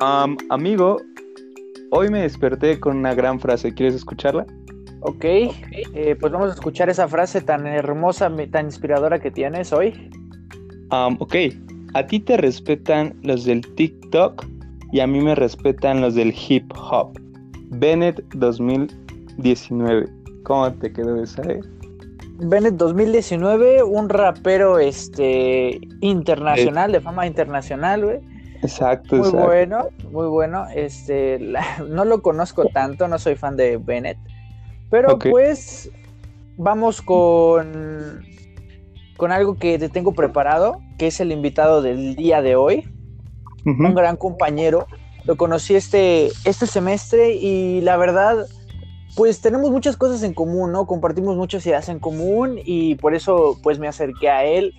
[0.00, 1.00] amigo,
[1.90, 3.74] hoy me desperté con una gran frase.
[3.74, 4.46] ¿Quieres escucharla?
[5.00, 10.10] Ok, eh, pues vamos a escuchar esa frase tan hermosa, tan inspiradora que tienes hoy.
[10.90, 11.34] ok,
[11.94, 14.44] a ti te respetan los del TikTok
[14.92, 17.18] y a mí me respetan los del hip hop.
[17.70, 20.08] Bennett 2019.
[20.44, 21.42] ¿Cómo te quedó esa?
[21.42, 21.60] Eh?
[22.40, 28.37] Bennett 2019, un rapero este internacional, de fama internacional, güey.
[28.62, 30.66] Exacto, Muy bueno, muy bueno.
[30.74, 31.38] Este,
[31.88, 34.18] no lo conozco tanto, no soy fan de Bennett.
[34.90, 35.90] Pero pues
[36.56, 38.24] vamos con,
[39.16, 42.88] con algo que te tengo preparado, que es el invitado del día de hoy.
[43.64, 44.86] Un gran compañero.
[45.24, 48.46] Lo conocí este, este semestre y la verdad,
[49.14, 50.86] pues tenemos muchas cosas en común, ¿no?
[50.86, 54.72] Compartimos muchas ideas en común y por eso pues me acerqué a él,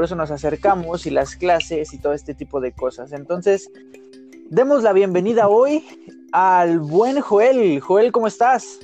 [0.00, 3.12] por eso nos acercamos y las clases y todo este tipo de cosas.
[3.12, 3.70] Entonces,
[4.48, 5.84] demos la bienvenida hoy
[6.32, 7.80] al buen Joel.
[7.80, 8.78] Joel, ¿cómo estás?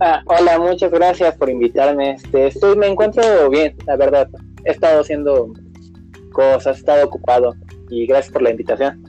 [0.00, 2.10] Ah, hola, muchas gracias por invitarme.
[2.10, 4.28] Este, estoy, me encuentro bien, la verdad.
[4.66, 5.50] He estado haciendo
[6.34, 7.54] cosas, he estado ocupado
[7.88, 9.02] y gracias por la invitación.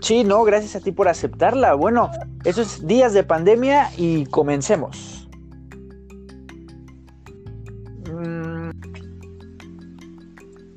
[0.00, 1.74] Sí, no, gracias a ti por aceptarla.
[1.74, 2.10] Bueno,
[2.44, 5.13] esos días de pandemia y comencemos.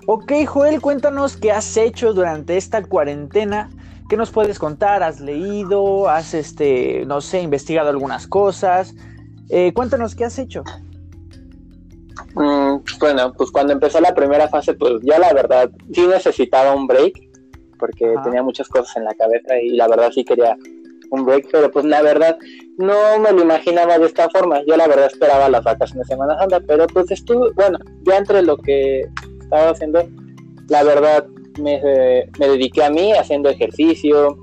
[0.09, 3.69] Ok, Joel, cuéntanos qué has hecho durante esta cuarentena.
[4.07, 5.03] ¿Qué nos puedes contar?
[5.03, 6.07] ¿Has leído?
[6.07, 8.95] ¿Has, este, no sé, investigado algunas cosas?
[9.49, 10.63] Eh, cuéntanos, ¿qué has hecho?
[12.35, 16.87] Mm, bueno, pues cuando empezó la primera fase, pues ya la verdad sí necesitaba un
[16.87, 17.13] break,
[17.77, 20.55] porque tenía muchas cosas en la cabeza y la verdad sí quería
[21.09, 22.37] un break, pero pues la verdad
[22.77, 24.61] no me lo imaginaba de esta forma.
[24.65, 28.41] Yo la verdad esperaba las vacaciones de Semana Santa, pero pues estuve, bueno, ya entre
[28.41, 29.01] lo que
[29.47, 30.07] estaba haciendo,
[30.67, 31.25] la verdad
[31.61, 31.81] me,
[32.37, 34.37] me dediqué a mí haciendo ejercicio,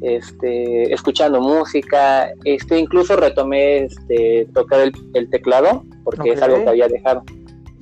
[0.00, 6.88] este, escuchando música, este, incluso retomé este, tocar el, teclado, porque es algo que había
[6.88, 7.24] dejado.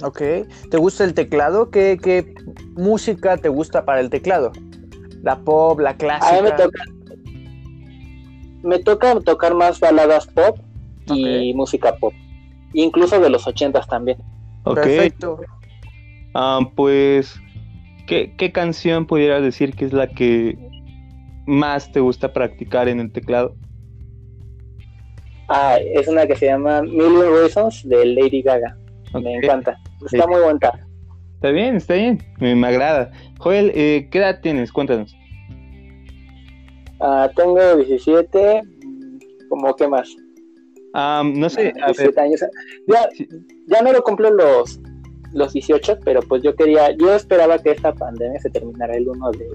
[0.02, 0.20] Ok,
[0.70, 1.70] ¿te gusta el teclado?
[1.70, 2.34] ¿Qué, ¿Qué,
[2.74, 4.52] música te gusta para el teclado?
[5.22, 6.28] ¿La pop, la clásica?
[6.28, 6.82] A mí me toca,
[8.62, 10.58] me toca tocar más baladas pop
[11.06, 12.12] y música pop,
[12.72, 14.18] incluso de los ochentas también.
[14.64, 15.40] Perfecto.
[16.38, 17.40] Ah, pues,
[18.06, 20.58] ¿qué, ¿qué canción pudieras decir que es la que
[21.46, 23.56] más te gusta practicar en el teclado?
[25.48, 28.76] Ah, es una que se llama Million Reasons de Lady Gaga.
[29.14, 29.78] Me encanta.
[30.04, 30.58] Está muy buena.
[31.36, 32.22] Está bien, está bien.
[32.38, 33.10] Me, agrada.
[33.38, 34.70] Joel, eh, ¿qué edad tienes?
[34.72, 35.16] Cuéntanos.
[37.00, 38.60] Ah, tengo 17.
[39.48, 40.14] ¿Cómo qué más?
[40.92, 41.72] no sé.
[41.80, 42.40] Ah, años.
[42.88, 43.08] Ya,
[43.68, 44.78] ya no lo cumplo los,
[45.32, 49.30] los 18, pero pues yo quería, yo esperaba que esta pandemia se terminara el 1
[49.32, 49.46] de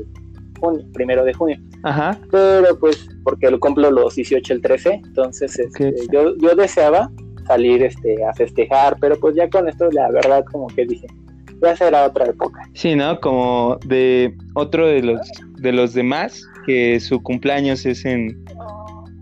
[0.60, 1.58] junio, primero de junio.
[1.84, 2.18] Ajá.
[2.30, 7.10] Pero pues, porque lo cumplo los 18 el 13, entonces este, yo, yo deseaba
[7.48, 11.08] salir este, a festejar, pero pues ya con esto la verdad como que dije,
[11.62, 12.62] ya será otra época.
[12.74, 13.20] Sí, ¿no?
[13.20, 15.20] Como de otro de los,
[15.58, 18.44] de los demás, que su cumpleaños es en...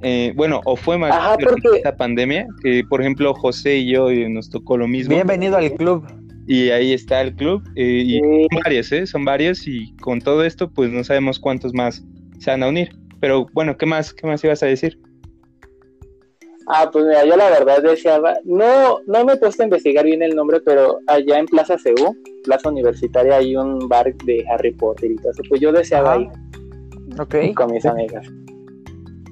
[0.02, 1.78] Eh, bueno, o fue más Ajá, porque...
[1.78, 5.14] esta pandemia, que por ejemplo José y yo eh, nos tocó lo mismo.
[5.14, 6.06] Bienvenido al club
[6.50, 7.62] y ahí está el club.
[7.76, 9.06] Eh, y son varios, ¿eh?
[9.06, 12.04] Son varios y con todo esto, pues no sabemos cuántos más
[12.40, 12.90] se van a unir.
[13.20, 14.16] Pero bueno, ¿qué más?
[14.16, 15.00] ¿Qué más ibas a decir?
[16.68, 20.24] Ah, pues mira, yo la verdad deseaba, no, no me he puesto a investigar bien
[20.24, 25.12] el nombre, pero allá en Plaza CU, Plaza Universitaria, hay un bar de Harry Potter
[25.12, 26.30] y todo eso, pues yo deseaba ir
[27.20, 27.54] okay.
[27.54, 28.28] con mis amigas.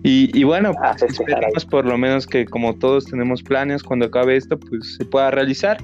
[0.03, 4.35] Y, y bueno, pues, esperemos por lo menos que como todos tenemos planes, cuando acabe
[4.35, 5.77] esto, pues se pueda realizar.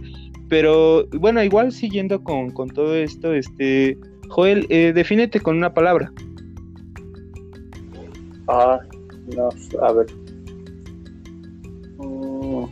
[0.49, 3.97] Pero bueno, igual siguiendo con, todo esto, este,
[4.29, 6.11] Joel, eh, defínete con una palabra.
[8.47, 8.79] Ah,
[9.35, 9.49] no,
[9.81, 10.07] a ver.
[11.97, 12.65] Mm,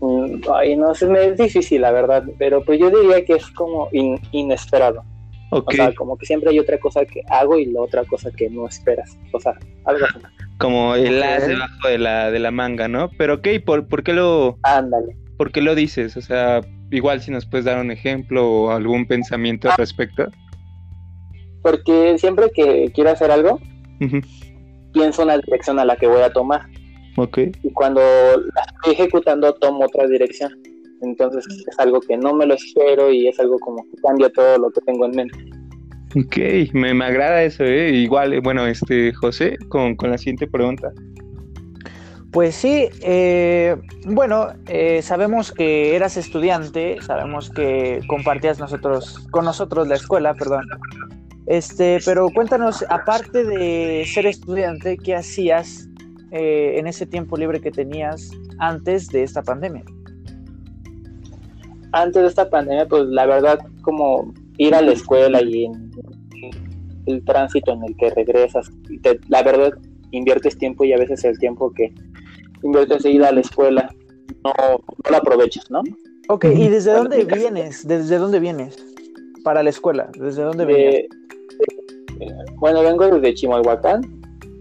[0.00, 3.46] mm, ay, no sé, me es difícil, la verdad, pero pues yo diría que es
[3.50, 5.04] como inesperado.
[5.50, 8.50] O sea, como que siempre hay otra cosa que hago y la otra cosa que
[8.50, 9.16] no esperas.
[9.32, 10.18] O sea, algo así.
[10.58, 13.10] Como el as debajo de la, de la manga, ¿no?
[13.16, 14.58] Pero ok, ¿por, ¿por qué lo...?
[14.62, 15.16] Ándale.
[15.44, 16.16] ¿Por qué lo dices?
[16.16, 20.26] O sea, igual si nos puedes dar un ejemplo o algún pensamiento al respecto.
[21.60, 23.60] Porque siempre que quiero hacer algo,
[24.94, 26.62] pienso una dirección a la que voy a tomar.
[27.18, 27.40] Ok.
[27.62, 30.50] Y cuando la estoy ejecutando, tomo otra dirección.
[31.02, 34.56] Entonces es algo que no me lo espero y es algo como que cambia todo
[34.56, 35.38] lo que tengo en mente.
[36.16, 37.90] Ok, me, agrada eso, ¿eh?
[37.90, 40.90] Igual, bueno, este, José, con, con la siguiente pregunta.
[42.34, 43.76] Pues sí, eh,
[44.06, 50.64] bueno, eh, sabemos que eras estudiante, sabemos que compartías nosotros, con nosotros la escuela, perdón.
[51.46, 55.88] Este, pero cuéntanos, aparte de ser estudiante, ¿qué hacías
[56.32, 59.84] eh, en ese tiempo libre que tenías antes de esta pandemia?
[61.92, 65.70] Antes de esta pandemia, pues la verdad, como ir a la escuela y
[67.06, 68.72] el tránsito en el que regresas,
[69.28, 69.70] la verdad,
[70.10, 71.94] inviertes tiempo y a veces el tiempo que
[72.64, 73.94] inviertes en ir a la escuela
[74.44, 75.82] no, no lo aprovechas, ¿no?
[76.28, 77.86] Ok, ¿y desde dónde vienes?
[77.86, 78.76] ¿Desde dónde vienes?
[79.42, 81.06] Para la escuela, ¿desde dónde vienes?
[82.56, 84.02] bueno, vengo desde Chimalhuacán.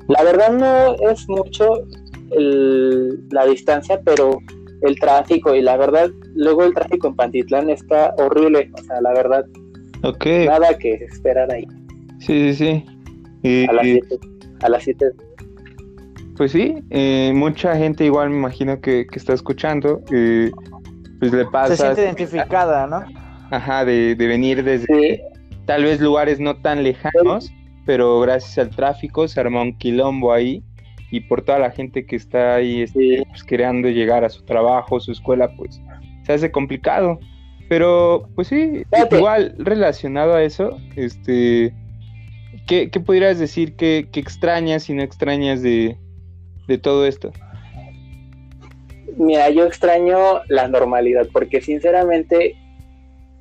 [0.08, 1.86] La verdad no es mucho
[2.30, 4.40] la distancia, pero
[4.82, 9.14] el tráfico y la verdad, luego el tráfico en Pantitlán está horrible, o sea, la
[9.14, 9.46] verdad.
[10.04, 10.26] Ok.
[10.48, 11.66] Nada que esperar ahí.
[12.20, 12.84] Sí, sí,
[13.42, 13.66] sí.
[13.70, 14.20] a las 7.
[14.62, 15.12] A las 7.
[16.38, 20.52] Pues sí, eh, mucha gente igual me imagino que, está escuchando, eh,
[21.20, 21.76] pues le pasa...
[21.76, 23.04] Se siente identificada, ¿no?
[23.52, 25.22] Ajá, de, venir desde
[25.66, 27.52] tal vez lugares no tan lejanos,
[27.86, 30.64] pero gracias al tráfico se arma un quilombo ahí
[31.12, 35.00] y por toda la gente que está ahí este, pues, queriendo llegar a su trabajo,
[35.00, 35.80] su escuela, pues
[36.26, 37.20] se hace complicado.
[37.70, 41.74] Pero pues sí, igual relacionado a eso, este,
[42.68, 45.98] ¿qué, qué pudieras decir que, que extrañas y no extrañas de,
[46.68, 47.32] de todo esto?
[49.18, 52.56] Mira, yo extraño la normalidad, porque sinceramente,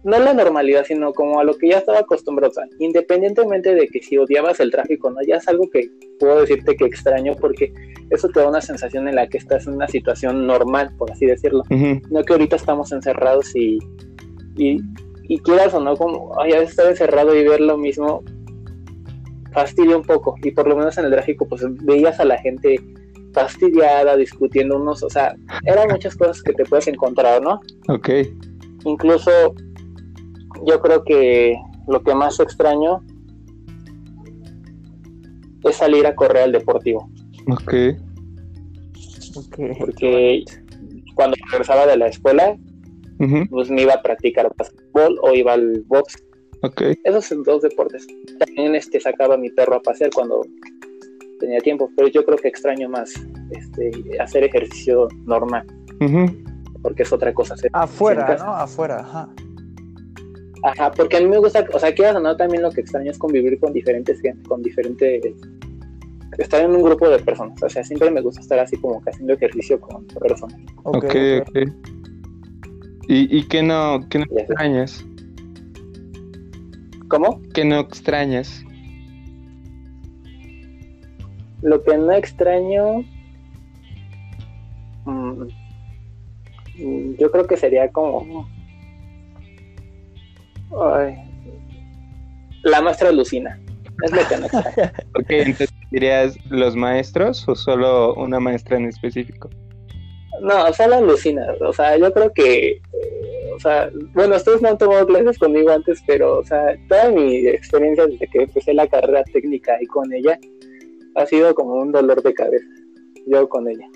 [0.05, 2.53] no la normalidad, sino como a lo que ya estaba acostumbrado.
[2.79, 5.23] independientemente de que si odiabas el tráfico, ¿no?
[5.27, 5.89] Ya es algo que
[6.19, 7.73] puedo decirte que extraño, porque
[8.11, 11.27] eso te da una sensación en la que estás en una situación normal, por así
[11.27, 11.63] decirlo.
[12.11, 13.79] No que ahorita estamos encerrados y,
[14.57, 14.79] y,
[15.29, 18.23] y quieras o no, como, ay, estar encerrado y ver lo mismo,
[19.53, 20.35] fastidia un poco.
[20.43, 22.79] Y por lo menos en el tráfico, pues veías a la gente
[23.33, 25.35] fastidiada, discutiendo unos, o sea,
[25.65, 27.61] eran muchas cosas que te puedes encontrar, ¿no?
[27.89, 28.11] Ok.
[28.85, 29.31] Incluso
[30.67, 31.57] yo creo que
[31.89, 33.01] lo que más extraño
[35.65, 37.09] es salir a correr al deportivo.
[37.51, 37.75] Ok.
[39.37, 39.75] okay.
[39.79, 40.45] Porque
[41.15, 42.57] cuando regresaba de la escuela,
[43.51, 46.23] pues me iba a practicar básquetbol o iba al box.
[46.63, 46.95] Okay.
[47.05, 48.07] Esos son dos deportes.
[48.39, 50.43] También este sacaba a mi perro a pasear cuando
[51.43, 53.13] tenía tiempo, pero yo creo que extraño más
[53.51, 53.91] este,
[54.21, 55.67] hacer ejercicio normal,
[56.81, 57.55] porque es otra cosa.
[57.73, 58.55] Afuera, ¿no?
[58.55, 59.29] Afuera, ajá.
[60.63, 63.19] Ajá, porque a mí me gusta, o sea, quiero no también lo que extraño es
[63.19, 65.35] convivir con diferentes gente, con diferentes,
[66.39, 69.11] estar en un grupo de personas, o sea, siempre me gusta estar así como que
[69.11, 70.57] haciendo ejercicio con personas.
[70.85, 71.59] Ok, ok.
[73.09, 75.05] ¿Y, y qué no, qué no extrañas?
[77.09, 77.43] ¿Cómo?
[77.53, 78.65] ¿Qué no extrañas?
[81.63, 83.05] Lo que no extraño,
[85.05, 85.47] mm,
[87.19, 88.49] yo creo que sería como...
[92.65, 93.59] la maestra Lucina.
[94.05, 94.93] Es lo que no extraño.
[95.15, 99.49] ok, entonces dirías los maestros o solo una maestra en específico?
[100.41, 101.47] No, solo Lucina.
[101.61, 102.81] O sea, yo creo que
[103.55, 107.47] o sea, bueno, ustedes no han tomado clases conmigo antes, pero, o sea, toda mi
[107.47, 110.39] experiencia desde que empecé la carrera técnica y con ella
[111.15, 112.67] ha sido como un dolor de cabeza,
[113.27, 113.87] yo con ella.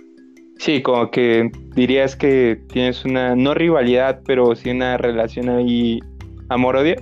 [0.58, 6.00] Sí, como que dirías que tienes una, no rivalidad, pero sí una relación ahí
[6.48, 6.96] amor-odio.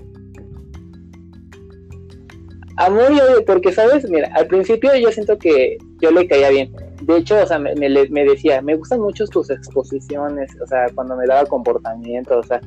[2.77, 4.11] Amor y odio, porque, ¿sabes?
[4.11, 6.73] Mira, al principio yo siento que yo le caía bien.
[7.03, 11.17] De hecho, o sea, me, me, decía, me gustan mucho tus exposiciones, o sea, cuando
[11.17, 12.61] me daba comportamiento, o sea,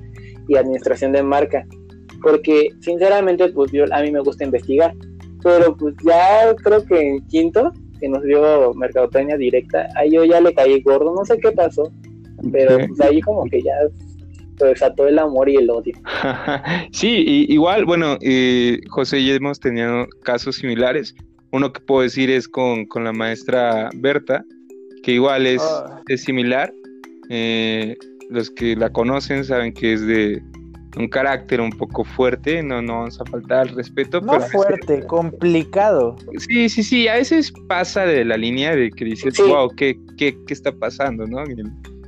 [0.47, 1.65] y administración de marca.
[2.21, 4.93] Porque, sinceramente, pues yo, a mí me gusta investigar
[5.43, 10.41] pero pues ya creo que en quinto, que nos dio mercadotecnia directa, ahí yo ya
[10.41, 11.91] le caí gordo, no sé qué pasó,
[12.51, 13.73] pero pues ahí como que ya
[14.65, 15.93] desató el amor y el odio.
[16.91, 21.15] sí, igual, bueno, eh, José y hemos tenido casos similares.
[21.51, 24.43] Uno que puedo decir es con, con la maestra Berta,
[25.03, 26.01] que igual es, ah.
[26.07, 26.73] es similar.
[27.29, 27.95] Eh,
[28.29, 30.41] los que la conocen saben que es de,
[30.95, 34.21] un carácter un poco fuerte, no, no vamos a faltar al respeto.
[34.21, 36.15] No fuerte, complicado.
[36.37, 40.37] Sí, sí, sí, a veces pasa de la línea de que dices, wow, ¿qué, ¿qué,
[40.47, 41.25] qué, está pasando?
[41.27, 41.43] ¿no?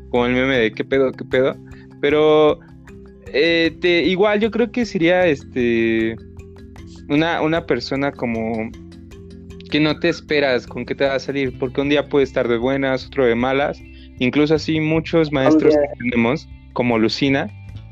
[0.09, 1.55] Como el meme de qué pedo, qué pedo.
[2.01, 2.59] Pero
[3.33, 6.15] eh, te, igual yo creo que sería este
[7.09, 8.71] una, una persona como
[9.69, 12.47] que no te esperas con qué te va a salir, porque un día puede estar
[12.47, 13.79] de buenas, otro de malas.
[14.17, 17.49] Incluso así muchos maestros que tenemos, como Lucina,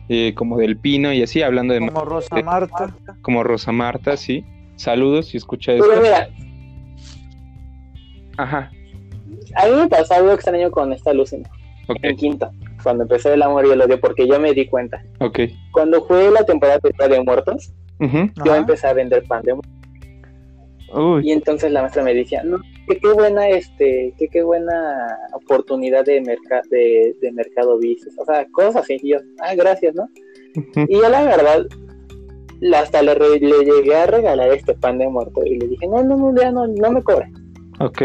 [0.09, 1.79] eh, como del Pino y así, hablando de...
[1.79, 2.95] Como Rosa Marta.
[3.21, 4.45] Como Rosa Marta, sí.
[4.75, 5.85] Saludos si escucha esto.
[5.89, 6.29] Pero mira.
[8.37, 8.71] Ajá.
[9.55, 11.49] A mí me pasó algo extraño con esta Lucina.
[12.01, 12.51] En quinto,
[12.83, 15.03] cuando empecé el amor y el odio, porque yo me di cuenta.
[15.19, 15.39] Ok.
[15.71, 17.73] Cuando fue la temporada de Muertos,
[18.45, 19.55] yo empecé a vender pan de
[21.23, 26.05] Y entonces la maestra me decía, no, que qué buena, este, que qué buena oportunidad
[26.05, 26.21] de,
[26.69, 30.09] de, de mercado business, o sea, cosas así, y yo, ah, gracias, ¿no?
[30.87, 31.65] Y yo la verdad,
[32.75, 36.15] hasta le, le, llegué a regalar este pan de muerto y le dije, no, no,
[36.15, 37.31] no, ya no, no me cobre.
[37.79, 38.01] Ok.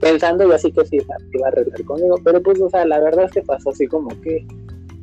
[0.00, 3.24] Pensando yo así que sí, iba a arreglar conmigo, pero pues, o sea, la verdad
[3.24, 4.46] es que pasó así como que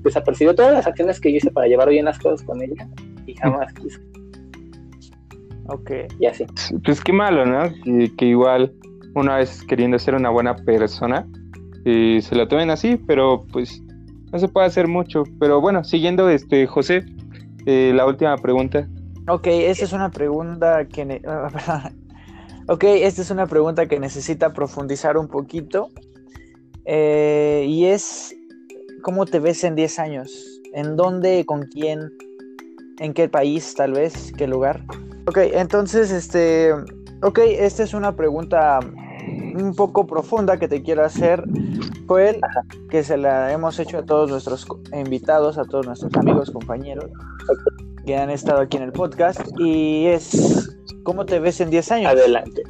[0.03, 2.87] desapercibió todas las acciones que yo hice para llevar bien las cosas con ella
[3.25, 3.99] y jamás quiso.
[5.67, 5.91] Ok.
[6.19, 6.45] Y así.
[6.85, 7.63] Pues qué malo, ¿no?
[8.17, 8.73] Que, igual
[9.15, 11.27] una vez queriendo ser una buena persona,
[11.85, 13.81] y se lo tomen así, pero pues
[14.31, 15.23] no se puede hacer mucho.
[15.39, 17.05] Pero bueno, siguiendo, este José,
[17.65, 18.87] eh, la última pregunta.
[19.27, 21.21] Ok, esta es una pregunta que...
[22.67, 25.89] ok, esta es una pregunta que necesita profundizar un poquito.
[26.85, 28.35] Eh, y es,
[29.01, 30.61] ¿cómo te ves en 10 años?
[30.73, 32.11] ¿En dónde, con quién?
[32.99, 34.33] ¿En qué país, tal vez?
[34.37, 34.83] ¿Qué lugar?
[35.27, 36.73] Ok, entonces, este...
[37.21, 38.81] Ok, esta es una pregunta
[39.55, 41.43] un poco profunda que te quiero hacer,
[42.07, 42.39] Joel,
[42.89, 47.09] que se la hemos hecho a todos nuestros invitados, a todos nuestros amigos, compañeros
[48.05, 52.11] que han estado aquí en el podcast, y es, ¿cómo te ves en 10 años?
[52.11, 52.63] Adelante.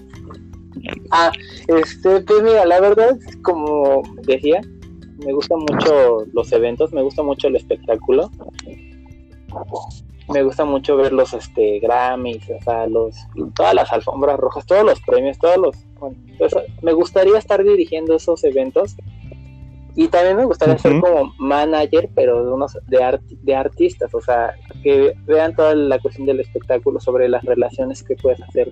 [1.12, 1.32] Ah,
[1.68, 4.62] este, pues mira, la verdad, como decía,
[5.26, 8.30] me gustan mucho los eventos, me gusta mucho el espectáculo
[10.30, 13.16] me gusta mucho ver los este Grammys, o sea, los
[13.56, 16.18] todas las alfombras rojas, todos los premios, todos los bueno,
[16.82, 18.96] me gustaría estar dirigiendo esos eventos
[19.96, 24.56] y también me gustaría ser como manager, pero de unos de, de artistas, o sea,
[24.82, 28.72] que vean toda la cuestión del espectáculo sobre las relaciones que puedes hacer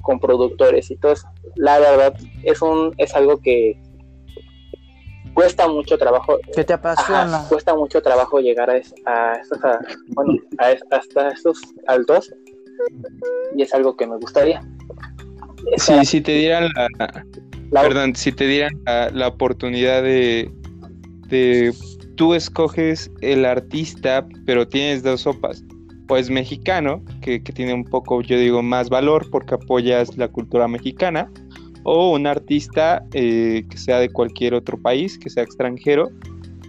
[0.00, 1.28] con productores y todo eso.
[1.56, 3.78] La verdad es un es algo que
[5.36, 6.38] cuesta mucho trabajo.
[6.54, 7.44] ¿Qué te apasiona?
[7.48, 8.74] cuesta mucho trabajo llegar a,
[9.04, 9.60] a, estos,
[10.08, 10.32] bueno,
[10.90, 12.32] hasta estos altos
[13.54, 14.62] y es algo que me gustaría.
[15.76, 16.70] Sí, si te dieran
[17.70, 20.50] la, perdón, si te dieran la, oportunidad de,
[21.28, 21.74] de
[22.16, 25.62] tú escoges el artista, pero tienes dos sopas.
[26.08, 30.66] Pues mexicano, que, que tiene un poco, yo digo, más valor porque apoyas la cultura
[30.66, 31.30] mexicana
[31.88, 36.10] o un artista eh, que sea de cualquier otro país, que sea extranjero,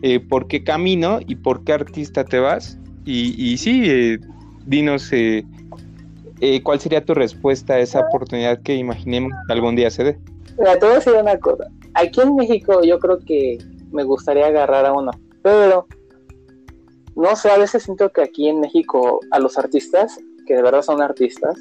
[0.04, 2.78] eh, por qué camino y por qué artista te vas.
[3.04, 4.20] Y, y sí, eh,
[4.68, 5.10] dinos
[6.62, 10.20] cuál sería tu respuesta a esa oportunidad que imaginemos que algún día se dé.
[10.56, 11.66] Mira, te voy a decir una cosa.
[11.96, 13.58] Aquí en México yo creo que
[13.92, 15.10] me gustaría agarrar a uno,
[15.42, 15.88] pero
[17.16, 20.84] no sé, a veces siento que aquí en México a los artistas, que de verdad
[20.84, 21.58] son artistas,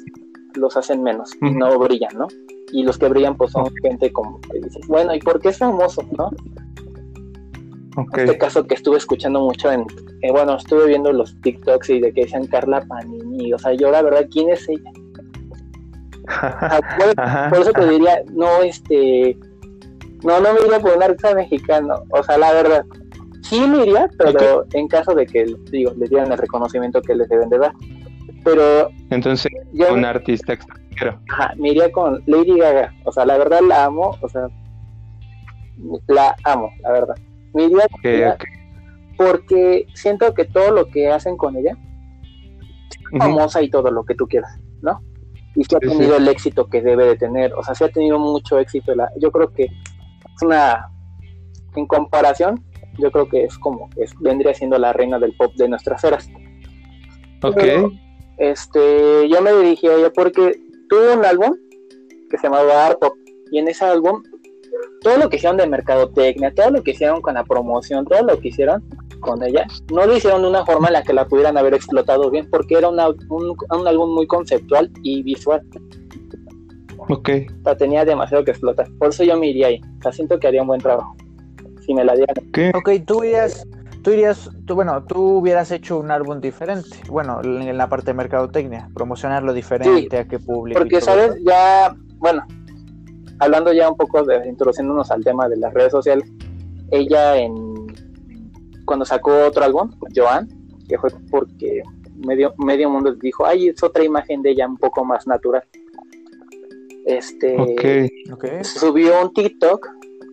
[0.53, 2.27] los hacen menos y no brillan, ¿no?
[2.71, 5.57] Y los que brillan pues son gente como que dices, bueno, ¿y por qué es
[5.57, 6.29] famoso, no?
[8.15, 9.81] Este caso que estuve escuchando mucho en,
[10.21, 13.89] eh, bueno, estuve viendo los TikToks y de que decían Carla Panini, o sea, yo
[13.89, 14.91] la verdad, ¿quién es ella?
[17.49, 19.35] por, eso te diría, no, este,
[20.23, 22.85] no, no me iría por un artista mexicano, o sea, la verdad,
[23.41, 27.27] sí me iría, pero en caso de que, digo, les dieran el reconocimiento que les
[27.29, 27.73] deben de dar.
[28.47, 28.89] Pero...
[29.09, 32.93] Entonces, un artista extranjero Ajá, me iría con Lady Gaga.
[33.03, 34.17] O sea, la verdad la amo.
[34.21, 34.47] O sea,
[36.07, 37.15] la amo, la verdad.
[37.53, 37.87] Me iría
[39.17, 41.75] porque siento que todo lo que hacen con ella
[43.11, 45.01] es famosa y todo lo que tú quieras, ¿no?
[45.55, 47.53] Y que ha tenido el éxito que debe de tener.
[47.53, 48.95] O sea, sí ha tenido mucho éxito.
[48.95, 50.89] La, yo creo que es una.
[51.75, 52.63] En comparación,
[52.97, 53.89] yo creo que es como.
[53.97, 56.29] Es, vendría siendo la reina del pop de nuestras eras.
[57.43, 57.61] Ok.
[58.37, 61.55] Este, yo me dirigí a ella porque tuvo un álbum
[62.29, 63.13] que se llamaba Art Pop
[63.51, 64.21] y en ese álbum
[65.01, 68.39] todo lo que hicieron de mercadotecnia, todo lo que hicieron con la promoción, todo lo
[68.39, 68.83] que hicieron
[69.19, 72.29] con ella, no lo hicieron de una forma en la que la pudieran haber explotado
[72.29, 75.61] bien, porque era un, álbum muy conceptual y visual.
[77.09, 77.29] Ok.
[77.61, 78.87] O sea, tenía demasiado que explotar.
[78.99, 79.81] Por eso yo me iría ahí.
[79.99, 81.15] O sea, siento que haría un buen trabajo.
[81.85, 82.35] Si me la dieran.
[82.75, 83.65] Ok, tú irías,
[84.07, 88.13] tú irías, tú, bueno, tú hubieras hecho un álbum diferente, bueno, en la parte de
[88.13, 90.79] mercadotecnia, promocionarlo diferente a qué público.
[90.79, 91.35] Porque, ¿sabes?
[91.43, 92.45] Ya, bueno,
[93.39, 96.31] hablando ya un poco de introduciéndonos al tema de las redes sociales,
[96.89, 97.85] ella en
[98.85, 100.47] cuando sacó otro álbum, Joan,
[100.87, 101.83] que fue porque
[102.25, 105.65] medio, medio mundo dijo, ay, es otra imagen de ella un poco más natural.
[107.05, 107.57] Este
[108.31, 108.63] okay.
[108.63, 109.85] subió un TikTok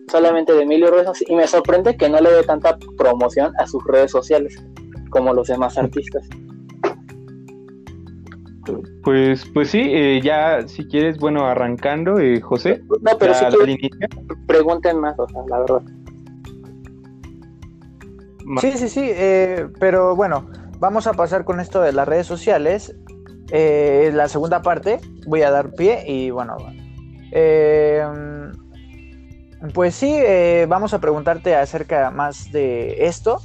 [0.09, 3.83] solamente de Emilio Ruesos y me sorprende que no le dé tanta promoción a sus
[3.85, 4.61] redes sociales
[5.09, 6.27] como los demás artistas.
[9.03, 12.81] Pues, pues sí, eh, ya si quieres, bueno, arrancando, eh, José.
[13.01, 13.45] No, pero si
[14.47, 15.81] pregunten más, o sea, la verdad.
[18.59, 22.95] Sí, sí, sí, eh, pero bueno, vamos a pasar con esto de las redes sociales.
[23.51, 26.57] eh, la segunda parte, voy a dar pie y bueno,
[27.31, 28.03] eh,
[29.73, 33.41] pues sí, eh, vamos a preguntarte acerca más de esto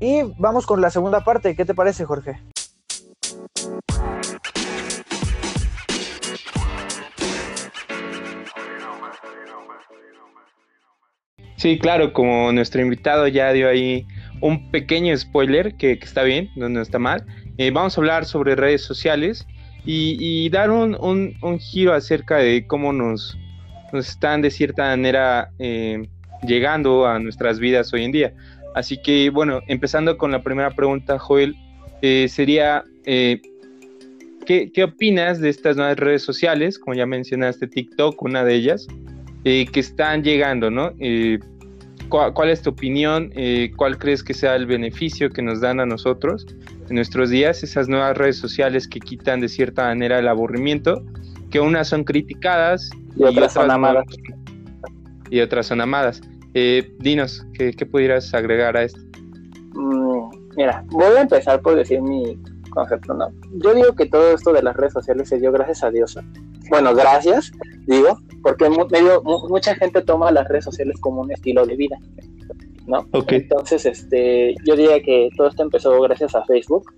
[0.00, 1.56] y vamos con la segunda parte.
[1.56, 2.40] ¿Qué te parece, Jorge?
[11.58, 14.06] Sí, claro, como nuestro invitado ya dio ahí
[14.40, 17.26] un pequeño spoiler que, está bien, no, está mal.
[17.56, 19.44] Eh, vamos a hablar sobre redes sociales
[19.84, 23.36] y, dar un, giro acerca de cómo nos,
[23.92, 26.08] nos están de cierta manera eh,
[26.46, 28.32] llegando a nuestras vidas hoy en día.
[28.74, 31.56] Así que bueno, empezando con la primera pregunta, Joel,
[32.02, 33.40] eh, sería, ¿qué,
[34.46, 36.78] ¿qué, opinas de estas nuevas redes sociales?
[36.78, 38.86] Como ya mencionaste, TikTok, una de ellas,
[39.42, 40.92] que están llegando, ¿no?
[42.08, 43.30] ¿Cuál, es tu opinión?
[43.36, 46.46] Eh, ¿Cuál crees que sea el beneficio que nos dan a nosotros
[46.88, 51.04] en nuestros días esas nuevas redes sociales que quitan de cierta manera el aburrimiento?
[51.50, 54.04] Que unas son criticadas y, otras, son amadas.
[55.30, 56.20] y otras son amadas.
[56.54, 59.00] Eh, dinos, ¿qué, pudieras agregar a esto?
[59.74, 62.38] Mm, mira, voy a empezar por decir mi
[62.70, 63.14] concepto.
[63.14, 63.28] ¿no?
[63.54, 66.18] Yo digo que todo esto de las redes sociales se dio gracias a Dios.
[66.70, 67.50] Bueno, gracias,
[67.86, 71.96] digo, porque medio, mucha gente toma las redes sociales como un estilo de vida,
[72.86, 73.06] ¿no?
[73.28, 76.92] Entonces, este, yo diría que todo esto empezó gracias a Facebook,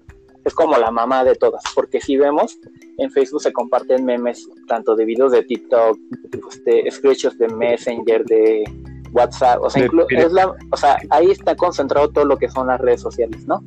[0.45, 2.59] es como la mamá de todas, porque si vemos,
[2.99, 5.99] en Facebook se comparten memes tanto de videos de TikTok,
[6.51, 8.65] este, screenshots de Messenger, de
[9.13, 12.81] WhatsApp, o sea, es la, o sea, ahí está concentrado todo lo que son las
[12.81, 13.63] redes sociales, ¿no?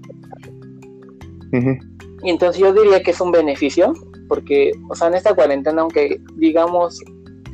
[2.23, 3.93] Y entonces yo diría que es un beneficio,
[4.27, 6.99] porque, o sea, en esta cuarentena, aunque digamos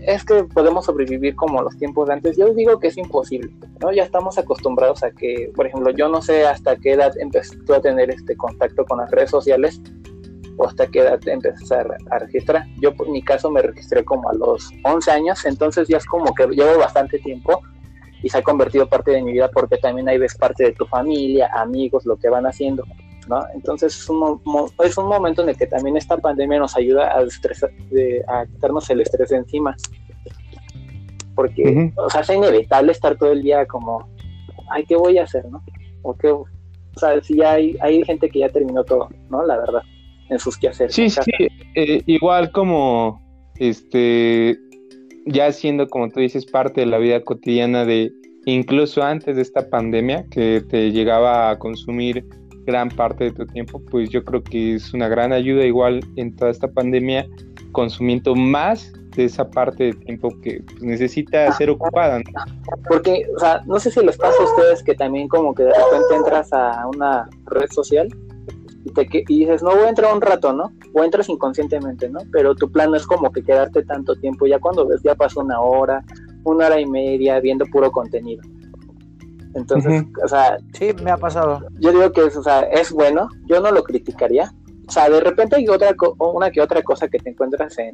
[0.05, 2.37] es que podemos sobrevivir como los tiempos de antes.
[2.37, 3.51] Yo digo que es imposible,
[3.81, 3.91] ¿no?
[3.91, 7.81] Ya estamos acostumbrados a que, por ejemplo, yo no sé hasta qué edad empezó a
[7.81, 9.81] tener este contacto con las redes sociales
[10.57, 12.65] o hasta qué edad empecé a, registrar.
[12.81, 16.33] Yo, por mi caso, me registré como a los 11 años, entonces ya es como
[16.33, 17.61] que llevo bastante tiempo
[18.21, 20.85] y se ha convertido parte de mi vida porque también ahí ves parte de tu
[20.85, 22.83] familia, amigos, lo que van haciendo.
[23.29, 23.45] ¿No?
[23.53, 24.41] Entonces es un,
[24.83, 27.69] es un momento en el que también esta pandemia nos ayuda a, estresar,
[28.27, 29.75] a quitarnos el estrés de encima.
[31.35, 34.09] Porque, o sea, es inevitable estar todo el día como,
[34.71, 35.63] ay, ¿qué voy a hacer, no?
[36.01, 36.45] O, qué, o
[36.97, 39.45] sea, si ya hay, hay gente que ya terminó todo, ¿no?
[39.45, 39.83] La verdad,
[40.29, 40.95] en sus quehaceres.
[40.95, 41.21] Sí, sí,
[41.75, 43.21] eh, igual como,
[43.57, 44.57] este,
[45.27, 48.11] ya siendo, como tú dices, parte de la vida cotidiana de,
[48.45, 52.25] incluso antes de esta pandemia, que te llegaba a consumir
[52.65, 56.35] gran parte de tu tiempo, pues yo creo que es una gran ayuda igual en
[56.35, 57.27] toda esta pandemia,
[57.71, 62.21] consumiendo más de esa parte de tiempo que pues, necesita ser ocupada.
[62.87, 65.73] Porque, o sea, no sé si les pasa a ustedes que también como que de
[65.73, 68.07] repente entras a una red social
[68.85, 70.71] y, te, y dices, no voy a entrar un rato, ¿no?
[70.93, 72.19] O entras inconscientemente, ¿no?
[72.31, 75.41] Pero tu plan no es como que quedarte tanto tiempo, ya cuando ves ya pasó
[75.41, 76.03] una hora,
[76.43, 78.43] una hora y media viendo puro contenido.
[79.53, 80.57] Entonces, o sea...
[80.73, 81.61] Sí, me ha pasado.
[81.79, 84.53] Yo digo que es, o sea, es bueno, yo no lo criticaría.
[84.87, 87.93] O sea, de repente hay otra una que otra cosa que te encuentras en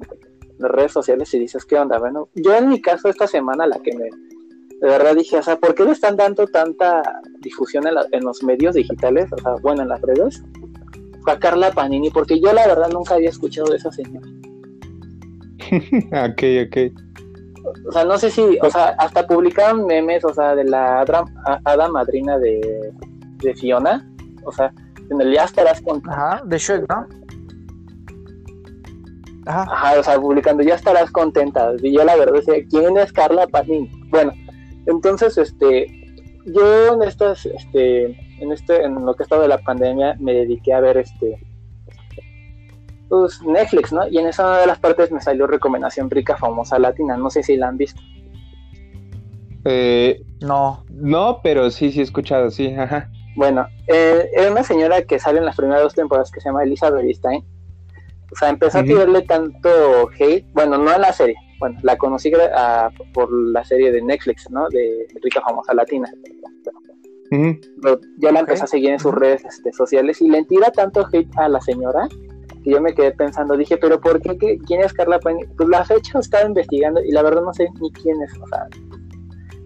[0.59, 1.97] las redes sociales y dices, ¿qué onda?
[1.99, 4.05] Bueno, yo en mi caso esta semana la que me...
[4.05, 7.01] De verdad dije, o sea, ¿por qué le están dando tanta
[7.39, 9.31] difusión en, los medios digitales?
[9.31, 10.43] O sea, bueno, en las redes.
[11.27, 14.27] a Carla Panini, porque yo la verdad nunca había escuchado de esa señora.
[16.29, 17.04] ok, ok
[17.87, 21.87] o sea, no sé si, o sea, hasta publicaron memes, o sea, de la hada,
[21.89, 22.91] madrina de,
[23.37, 24.07] de, Fiona,
[24.43, 24.73] o sea,
[25.09, 26.01] en el ya estarás con...
[26.09, 27.07] Ajá, de Shrek, ¿no?
[29.47, 29.61] Ajá.
[29.71, 31.73] Ajá, o sea, publicando, ya estarás contenta.
[31.81, 33.91] Y yo la verdad decía, ¿quién es Carla Panini?
[34.09, 34.33] Bueno,
[34.87, 35.87] entonces, este,
[36.45, 38.05] yo en estas, este,
[38.41, 41.39] en este, en lo que ha estado de la pandemia, me dediqué a ver, este,
[43.09, 44.07] pues, Netflix, ¿no?
[44.07, 47.17] Y en esa una de las partes me salió recomendación rica, famosa latina.
[47.17, 48.01] No sé si la han visto.
[49.65, 50.83] Eh, no.
[50.89, 53.09] No, pero sí, sí he escuchado, sí, ajá.
[53.35, 56.63] Bueno, eh, era una señora que sale en las primeras dos temporadas que se llama
[56.63, 57.43] Elizabeth Stein.
[58.31, 62.31] O sea, empezó a tirarle tanto hate, bueno, no en la serie, bueno, la conocí
[63.13, 64.67] por la serie de Netflix, ¿no?
[64.69, 66.11] De Rica Famosa Latina.
[67.31, 71.29] yo la empecé a seguir en sus redes este, sociales y le tira tanto hate
[71.37, 72.07] a la señora
[72.65, 74.57] y yo me quedé pensando, dije, pero ¿por qué?
[74.65, 75.47] ¿Quién es Carla Panini?
[75.55, 78.67] Pues la fecha estaba investigando y la verdad no sé ni quién es, o sea,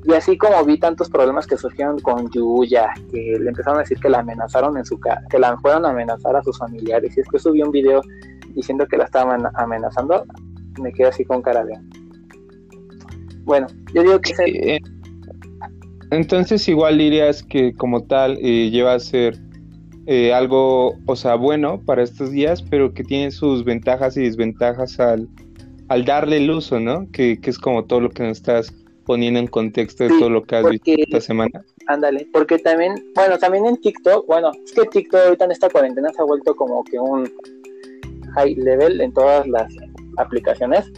[0.06, 4.00] y así como vi tantos problemas que surgieron con Yuya, que le empezaron a decir
[4.00, 7.22] que la amenazaron en su casa, que la fueron a amenazar a sus familiares, y
[7.22, 8.02] es que subí un video
[8.54, 10.26] diciendo que la estaban amenazando,
[10.82, 11.78] me quedé así con cara de...
[13.44, 14.34] Bueno, yo digo que...
[14.46, 14.80] Eh,
[16.12, 19.38] entonces igual dirías que como tal eh, lleva a ser
[20.12, 25.00] eh, algo, o sea, bueno para estos días, pero que tiene sus ventajas y desventajas
[25.00, 25.30] al,
[25.88, 27.08] al darle el uso, ¿no?
[27.12, 28.74] Que, que, es como todo lo que nos estás
[29.06, 31.64] poniendo en contexto de todo lo que has visto esta semana.
[31.86, 36.10] Ándale, porque también, bueno, también en TikTok, bueno, es que TikTok ahorita en esta cuarentena
[36.12, 37.32] se ha vuelto como que un
[38.34, 39.72] high level en todas las
[40.18, 40.92] aplicaciones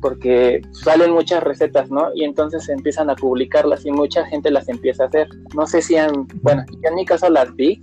[0.00, 2.14] porque salen muchas recetas, ¿no?
[2.14, 5.26] Y entonces empiezan a publicarlas y mucha gente las empieza a hacer.
[5.56, 7.82] No sé si han, bueno, yo en mi caso las vi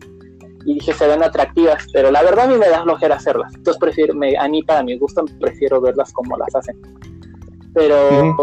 [0.69, 3.51] y dije se ven atractivas, pero la verdad a mí me da flojera hacerlas.
[3.55, 6.79] Entonces prefiero, me, a mí para mi gusto prefiero verlas como las hacen.
[7.73, 8.35] Pero,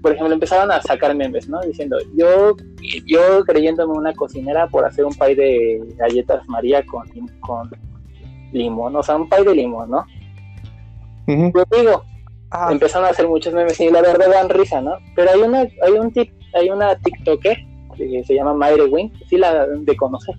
[0.00, 1.60] por ejemplo, empezaron a sacar memes, ¿no?
[1.60, 2.56] Diciendo, yo,
[3.04, 7.06] yo creyéndome una cocinera por hacer un pay de galletas María con,
[7.40, 7.70] con
[8.52, 10.06] limón, o sea, un pay de limón, ¿no?
[11.26, 12.04] Yo digo,
[12.70, 14.96] empezaron a hacer muchos memes y la verdad dan risa, ¿no?
[15.14, 17.58] Pero hay una, hay un tip, hay una TikToker
[17.98, 20.36] que se llama Mayre Wing, sí la de conocer.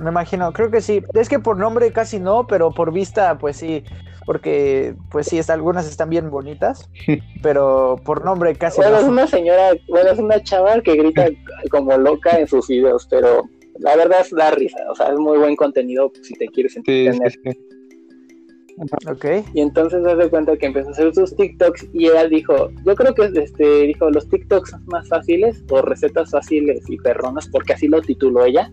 [0.00, 1.02] Me imagino, creo que sí.
[1.14, 3.84] Es que por nombre casi no, pero por vista, pues sí.
[4.26, 6.90] Porque, pues sí, algunas están bien bonitas,
[7.42, 11.28] pero por nombre casi bueno, es una señora, bueno, es una chaval que grita
[11.70, 14.78] como loca en sus videos, pero la verdad es da risa.
[14.90, 17.38] O sea, es muy buen contenido si te quieres entretener.
[19.06, 19.44] Okay.
[19.54, 22.94] Y entonces se da cuenta que empezó a hacer sus TikToks y ella dijo, yo
[22.94, 27.88] creo que este dijo los TikToks más fáciles o recetas fáciles y perronas, porque así
[27.88, 28.70] lo tituló ella.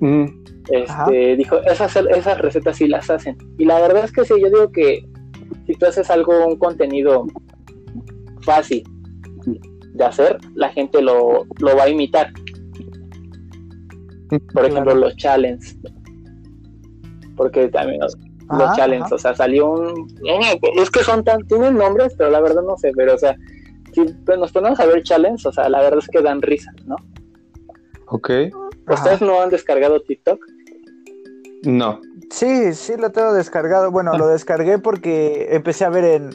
[0.00, 0.26] Mm.
[0.70, 3.36] Este, dijo, esas, esas recetas sí las hacen.
[3.58, 5.08] Y la verdad es que sí, yo digo que
[5.66, 7.26] si tú haces algo, un contenido
[8.42, 8.84] fácil
[9.94, 12.32] de hacer, la gente lo, lo va a imitar.
[14.52, 15.78] Por ejemplo, los challenges.
[17.36, 20.06] Porque también los challenges, o sea, salió un...
[20.76, 21.46] Es que son tan...
[21.46, 23.36] Tienen nombres, pero la verdad no sé, pero o sea,
[23.92, 26.72] si pues, nos ponemos a ver challenges, o sea, la verdad es que dan risa,
[26.86, 26.96] ¿no?
[28.06, 28.30] Ok.
[28.88, 30.40] ¿Ustedes no han descargado TikTok?
[31.64, 32.00] No.
[32.30, 33.90] Sí, sí lo tengo descargado.
[33.90, 36.30] Bueno, lo descargué porque empecé a ver en,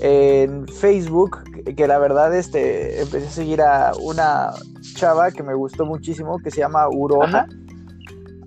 [0.00, 1.38] en Facebook
[1.76, 4.52] que, la verdad este empecé a seguir a una
[4.94, 7.46] chava que me gustó muchísimo que se llama Urona.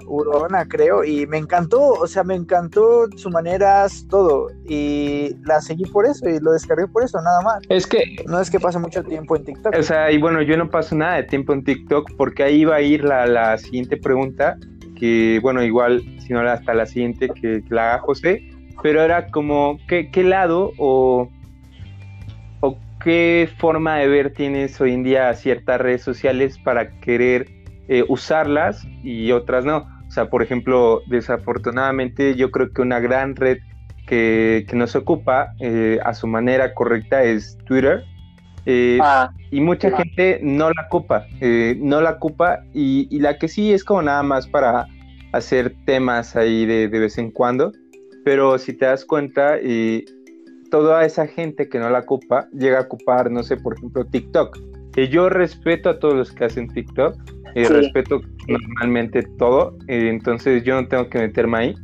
[0.07, 5.85] Urona, creo, y me encantó, o sea, me encantó su maneras, todo, y la seguí
[5.85, 7.59] por eso y lo descargué por eso, nada más.
[7.69, 8.03] Es que...
[8.27, 9.75] No es que pase mucho tiempo en TikTok.
[9.77, 12.75] O sea, y bueno, yo no paso nada de tiempo en TikTok porque ahí va
[12.75, 14.57] a ir la, la siguiente pregunta,
[14.97, 18.41] que bueno, igual, si no hasta la siguiente que, la haga José,
[18.83, 21.29] pero era como, ¿qué, qué lado o,
[22.61, 27.60] o qué forma de ver tienes hoy en día ciertas redes sociales para querer
[27.93, 29.79] eh, usarlas y otras no?
[30.07, 33.57] O sea, por ejemplo, desafortunadamente yo creo que una gran red
[34.07, 38.05] que, que nos ocupa eh, a su manera correcta es Twitter.
[38.65, 39.33] Eh, ah.
[39.49, 41.25] y mucha gente no la ocupa,
[41.79, 44.87] no la ocupa y, y, la que sí es como nada más para
[45.33, 47.73] hacer temas ahí de, de vez en cuando,
[48.23, 49.57] pero si te das cuenta,
[50.69, 54.57] toda esa gente que no la ocupa llega a ocupar, no sé, por ejemplo, TikTok.
[55.09, 57.15] yo respeto a todos los que hacen TikTok,
[57.55, 61.75] eh, respeto normalmente todo, eh, entonces yo no tengo que meterme ahí.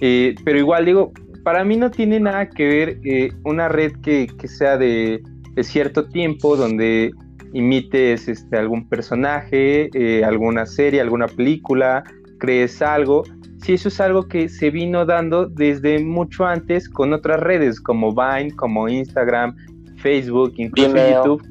[0.00, 4.48] Eh, pero igual digo, para mí no tiene nada que ver una red que, que
[4.48, 5.22] sea de,
[5.54, 7.12] de, cierto tiempo, donde
[7.52, 9.88] imites este, algún personaje,
[10.24, 12.04] alguna serie, alguna película,
[12.38, 13.22] crees algo.
[13.62, 18.12] Si eso es algo que se vino dando desde mucho antes con otras redes como
[18.12, 19.56] Vine, como Instagram,
[19.96, 21.42] Facebook, incluso YouTube.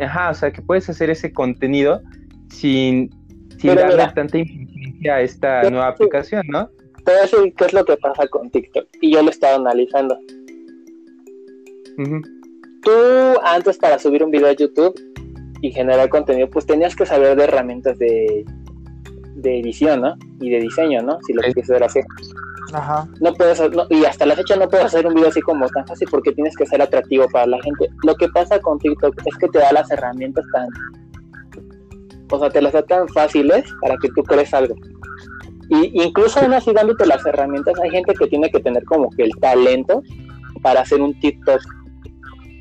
[0.00, 2.00] Ajá, o sea que puedes hacer ese contenido
[2.54, 3.10] sin,
[3.62, 6.68] darle tanta importancia a esta nueva aplicación, ¿no?
[7.04, 8.86] Te voy a decir qué es lo que pasa con TikTok.
[9.00, 10.18] Y yo lo he estado analizando.
[12.82, 12.90] Tú
[13.44, 14.94] antes para subir un video a YouTube
[15.60, 18.44] y generar contenido, pues tenías que saber de herramientas de,
[19.36, 20.14] de edición, ¿no?
[20.40, 21.18] Y de diseño, ¿no?
[21.26, 22.00] Si lo quieres ver así.
[22.72, 23.06] Ajá.
[23.20, 26.08] No puedes, y hasta la fecha no puedes hacer un video así como tan fácil
[26.10, 27.88] porque tienes que ser atractivo para la gente.
[28.02, 30.68] Lo que pasa con TikTok es que te da las herramientas tan
[32.30, 34.74] o sea, te las da tan fáciles para que tú crees algo.
[35.70, 39.24] Y incluso aún así dándote las herramientas, hay gente que tiene que tener como que
[39.24, 40.02] el talento
[40.62, 41.60] para hacer un TikTok.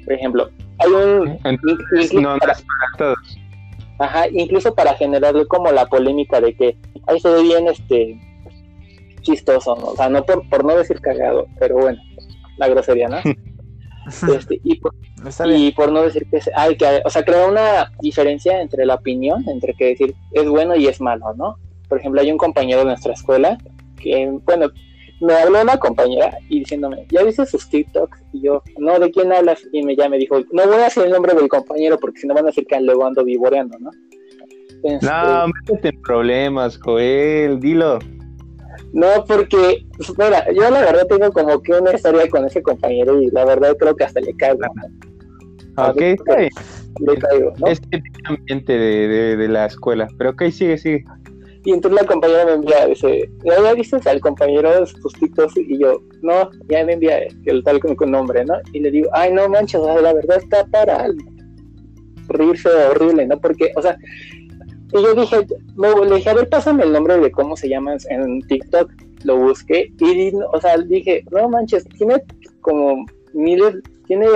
[0.06, 0.50] Por ejemplo,
[0.80, 1.40] hay un...
[2.22, 2.56] no, para,
[2.98, 3.18] todos.
[4.00, 8.20] Ajá, incluso para generarle como la polémica de que ahí se ve bien este
[9.22, 9.88] chistoso, ¿no?
[9.88, 12.02] o sea, no por, por no decir cagado, pero bueno,
[12.58, 13.18] la grosería, ¿no?
[14.06, 14.76] Este, y,
[15.72, 19.74] por, no decir que, hay que, o sea, crea una diferencia entre la opinión, entre
[19.74, 21.58] que decir es bueno y es malo, ¿no?
[21.88, 23.58] Por ejemplo, hay un compañero de nuestra escuela
[24.02, 24.70] que, bueno,
[25.22, 28.24] me habló una compañera y diciéndome, ¿ya viste sus TikToks?
[28.34, 29.62] Y yo, no, ¿de quién hablas?
[29.72, 32.28] Y me, ya me dijo, no voy a decir el nombre del compañero porque si
[32.28, 33.92] no van a decir que luego ando vivoreando, ¿no?
[34.84, 38.00] Este, no, métete en problemas, Joel, dilo.
[38.94, 43.30] No, porque, espera, yo la verdad tengo como que una historia con ese compañero y
[43.32, 44.60] la verdad creo que hasta le caigo.
[45.78, 47.68] Ok, Le caigo, ¿no?
[47.68, 51.06] Es el ambiente de, de, la escuela, pero ok, sigue, sigue.
[51.66, 55.56] Y entonces la compañera me envía, dice, ¿ya viste al compañero sus TikToks?
[55.58, 58.56] Y yo, no, ya me envía el tal con, nombre, ¿no?
[58.74, 61.08] Y le digo, ay, no manches, la verdad está para
[62.28, 63.40] reírse horrible, ¿no?
[63.40, 63.98] Porque, o sea,
[64.94, 68.42] y yo dije, le dije, a ver, pásame el nombre de cómo se llama en
[68.42, 68.92] TikTok.
[69.24, 72.24] Lo busqué y, o sea, dije, no manches, tiene
[72.62, 73.76] como miles,
[74.06, 74.28] tiene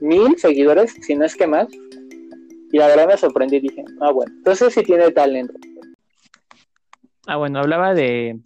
[0.00, 1.68] mil seguidores, si no es que más.
[2.70, 5.54] Y la verdad me sorprendí y dije, ah, bueno, entonces sí tiene talento.
[7.26, 8.40] Ah, bueno, hablaba de,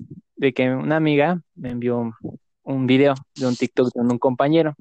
[0.55, 2.12] que una amiga me envió
[2.64, 4.75] un video de un TikTok de un compañero.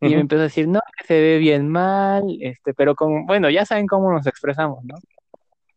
[0.00, 3.50] Y me empezó a decir, no, que se ve bien mal, este, pero con, bueno,
[3.50, 4.94] ya saben cómo nos expresamos, ¿no?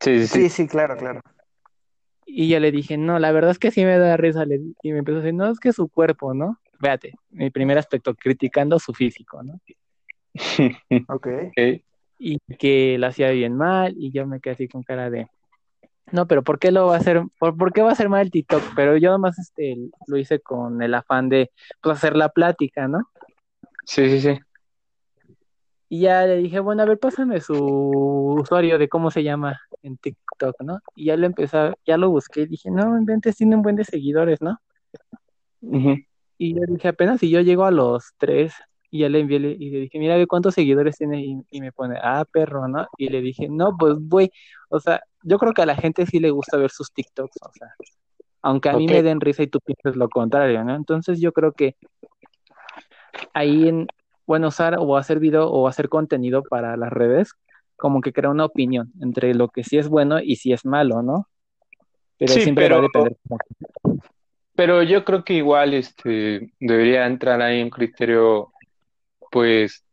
[0.02, 1.22] Sí, sí, sí, claro, claro.
[2.26, 4.46] Y yo le dije, no, la verdad es que sí me da risa.
[4.82, 6.60] Y me empezó a decir, no, es que su cuerpo, ¿no?
[6.80, 9.60] Véate, mi primer aspecto, criticando su físico, ¿no?
[11.08, 11.28] ok.
[12.18, 15.28] Y que lo hacía bien mal, y yo me quedé así con cara de,
[16.12, 17.22] no, pero ¿por qué lo va a hacer?
[17.40, 18.62] ¿Por, qué va a hacer mal el TikTok?
[18.76, 23.10] Pero yo nomás este, lo hice con el afán de pues, hacer la plática, ¿no?
[23.86, 24.40] Sí, sí, sí.
[25.94, 29.98] Y ya le dije, bueno, a ver, pásame su usuario de cómo se llama en
[29.98, 30.80] TikTok, ¿no?
[30.96, 33.84] Y ya lo empecé, ya lo busqué y dije, no, inventes, tiene un buen de
[33.84, 34.58] seguidores, ¿no?
[36.38, 38.54] Y yo dije, apenas si yo llego a los tres,
[38.90, 41.26] y ya le envié y le dije, mira, ¿cuántos seguidores tiene?
[41.50, 42.88] Y, me pone, ah, perro, ¿no?
[42.98, 44.32] Y le dije, no, pues, güey,
[44.70, 47.52] o sea, yo creo que a la gente sí le gusta ver sus TikToks, o
[47.52, 47.68] sea,
[48.44, 50.74] aunque a mí me den risa y tú piensas lo contrario, ¿no?
[50.74, 51.76] Entonces yo creo que
[53.34, 53.88] ahí en,
[54.32, 57.34] bueno, usar o hacer video o hacer contenido para las redes,
[57.76, 61.02] como que crea una opinión entre lo que sí es bueno y si es malo,
[61.02, 61.28] ¿no?
[62.17, 63.17] Pero siempre va a depender.
[64.56, 68.54] Pero yo creo que igual este debería entrar ahí un criterio,
[69.32, 69.84] pues,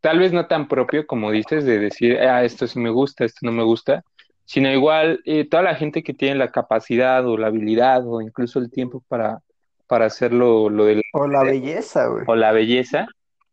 [0.00, 3.40] tal vez no tan propio como dices, de decir, ah, esto sí me gusta, esto
[3.42, 4.02] no me gusta,
[4.46, 8.58] sino igual eh, toda la gente que tiene la capacidad o la habilidad o incluso
[8.58, 9.40] el tiempo para,
[9.86, 11.02] para hacerlo lo del...
[11.12, 12.24] O la belleza, güey.
[12.26, 13.06] O la belleza,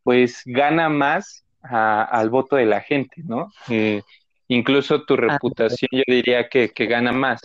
[0.10, 3.52] pues gana más al voto de la gente, ¿no?
[3.69, 4.02] Eh,
[4.48, 7.41] incluso tu ah, reputación yo diría que, que, gana más,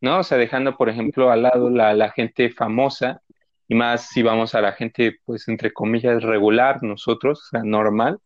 [0.00, 0.18] ¿no?
[0.18, 3.22] O sea, dejando, por ejemplo, al lado la, la gente famosa
[3.68, 8.18] y más si vamos a la gente, pues, entre comillas, regular, nosotros, o sea, normal,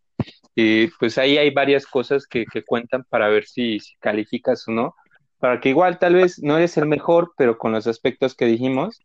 [0.54, 4.72] y pues ahí hay varias cosas que, que cuentan para ver si, si, calificas o
[4.72, 4.94] no,
[5.38, 9.02] para que igual tal vez no eres el mejor, pero con los aspectos que dijimos,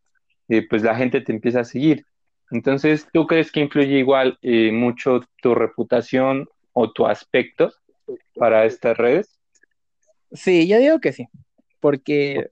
[0.48, 2.06] eh, pues la gente te empieza a seguir.
[2.52, 7.72] Entonces, ¿tú crees que influye igual eh, mucho tu reputación o tu aspecto
[8.36, 9.40] para estas redes?
[10.32, 11.28] Sí, yo digo que sí,
[11.80, 12.50] porque,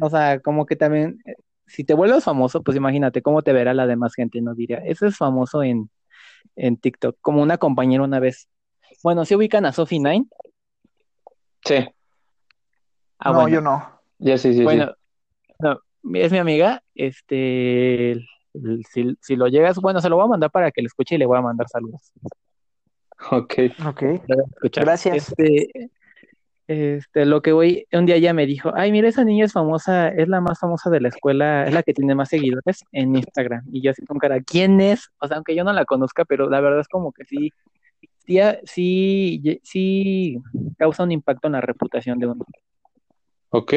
[0.00, 1.34] o sea, como que también, eh,
[1.66, 5.06] si te vuelves famoso, pues imagínate cómo te verá la demás gente, no diría, eso
[5.06, 5.90] es famoso en,
[6.56, 8.48] en TikTok, como una compañera una vez.
[9.02, 10.26] Bueno, ¿se ubican a Sophie Nine?
[11.64, 11.86] Sí.
[13.18, 14.00] Ah, no, yo no.
[14.18, 14.62] Ya sí, sí.
[14.62, 14.94] Bueno,
[15.58, 15.80] No,
[16.14, 18.16] es mi amiga, este,
[18.90, 21.18] si, si, lo llegas, bueno, se lo voy a mandar para que lo escuche y
[21.18, 22.12] le voy a mandar saludos.
[23.30, 23.54] Ok.
[23.86, 24.02] Ok.
[24.74, 25.28] Gracias.
[25.28, 25.90] Este,
[26.66, 30.08] este, lo que voy, un día ella me dijo, ay, mira, esa niña es famosa,
[30.08, 33.64] es la más famosa de la escuela, es la que tiene más seguidores en Instagram.
[33.72, 35.10] Y yo así con cara, ¿quién es?
[35.18, 37.50] O sea, aunque yo no la conozca, pero la verdad es como que sí,
[38.64, 40.38] sí, sí,
[40.78, 42.44] causa un impacto en la reputación de uno.
[43.50, 43.74] Ok.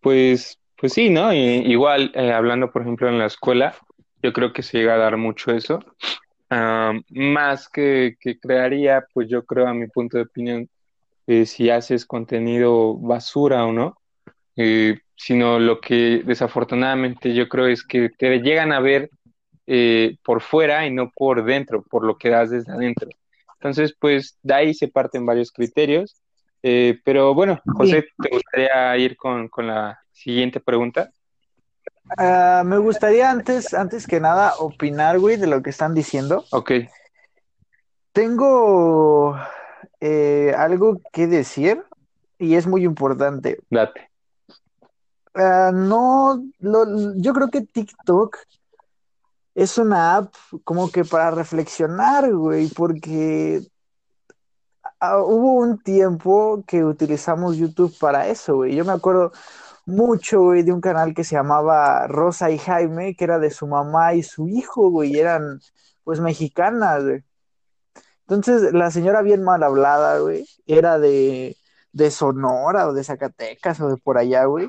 [0.00, 1.32] Pues, pues sí, ¿no?
[1.32, 3.76] igual, eh, hablando, por ejemplo, en la escuela,
[4.20, 5.78] yo creo que se llega a dar mucho eso.
[7.10, 10.68] más que, que crearía, pues yo creo, a mi punto de opinión,
[11.28, 13.96] eh, si haces contenido basura o no,
[14.56, 19.08] eh, sino lo que desafortunadamente yo creo es que te llegan a ver
[20.24, 23.08] por fuera y no por dentro, por lo que das desde adentro.
[23.54, 26.20] Entonces, pues de ahí se parten varios criterios.
[26.62, 31.10] Pero bueno, José, ¿te gustaría ir con, la siguiente pregunta?
[32.16, 36.44] Ah, me gustaría antes, antes que nada, opinar, güey, de lo que están diciendo.
[36.50, 36.72] Ok.
[38.12, 39.36] Tengo
[40.00, 41.82] eh, algo que decir
[42.38, 43.58] y es muy importante.
[43.70, 44.10] Date.
[45.34, 48.36] Ah, no, yo creo que TikTok
[49.54, 53.62] es una app como que para reflexionar, güey, porque
[55.02, 58.74] ah, hubo un tiempo que utilizamos YouTube para eso, güey.
[58.76, 59.32] Yo me acuerdo
[59.86, 63.66] mucho, güey, de un canal que se llamaba Rosa y Jaime, que era de su
[63.66, 65.60] mamá y su hijo, güey, y eran
[66.04, 67.24] pues mexicanas, güey.
[68.28, 71.56] Entonces, la señora bien mal hablada, güey, era de,
[71.92, 74.68] de Sonora o de Zacatecas o de por allá, güey.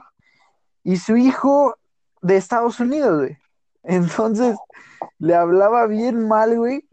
[0.84, 1.76] Y su hijo
[2.22, 3.38] de Estados Unidos, güey.
[3.84, 4.58] Entonces,
[5.20, 6.88] le hablaba bien mal, güey.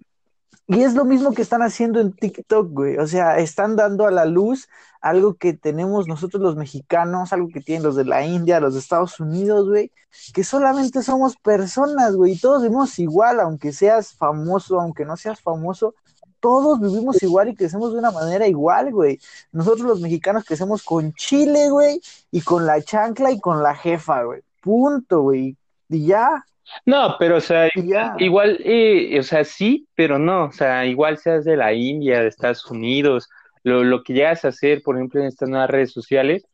[0.73, 2.97] Y es lo mismo que están haciendo en TikTok, güey.
[2.99, 4.69] O sea, están dando a la luz
[5.01, 8.79] algo que tenemos nosotros los mexicanos, algo que tienen los de la India, los de
[8.79, 9.91] Estados Unidos, güey,
[10.33, 15.41] que solamente somos personas, güey, y todos vivimos igual, aunque seas famoso, aunque no seas
[15.41, 15.97] famoso,
[16.39, 19.19] todos vivimos igual y crecemos de una manera igual, güey.
[19.51, 24.23] Nosotros los mexicanos crecemos con chile, güey, y con la chancla y con la jefa,
[24.23, 24.43] güey.
[24.63, 25.57] Punto, güey.
[25.89, 26.45] Y ya.
[26.87, 27.69] No, pero o sea,
[28.19, 32.29] igual, eh, o sea, sí, pero no, o sea, igual seas de la India, de
[32.29, 33.29] Estados Unidos,
[33.63, 36.47] lo, lo que llegas a hacer, por ejemplo, en estas nuevas redes sociales,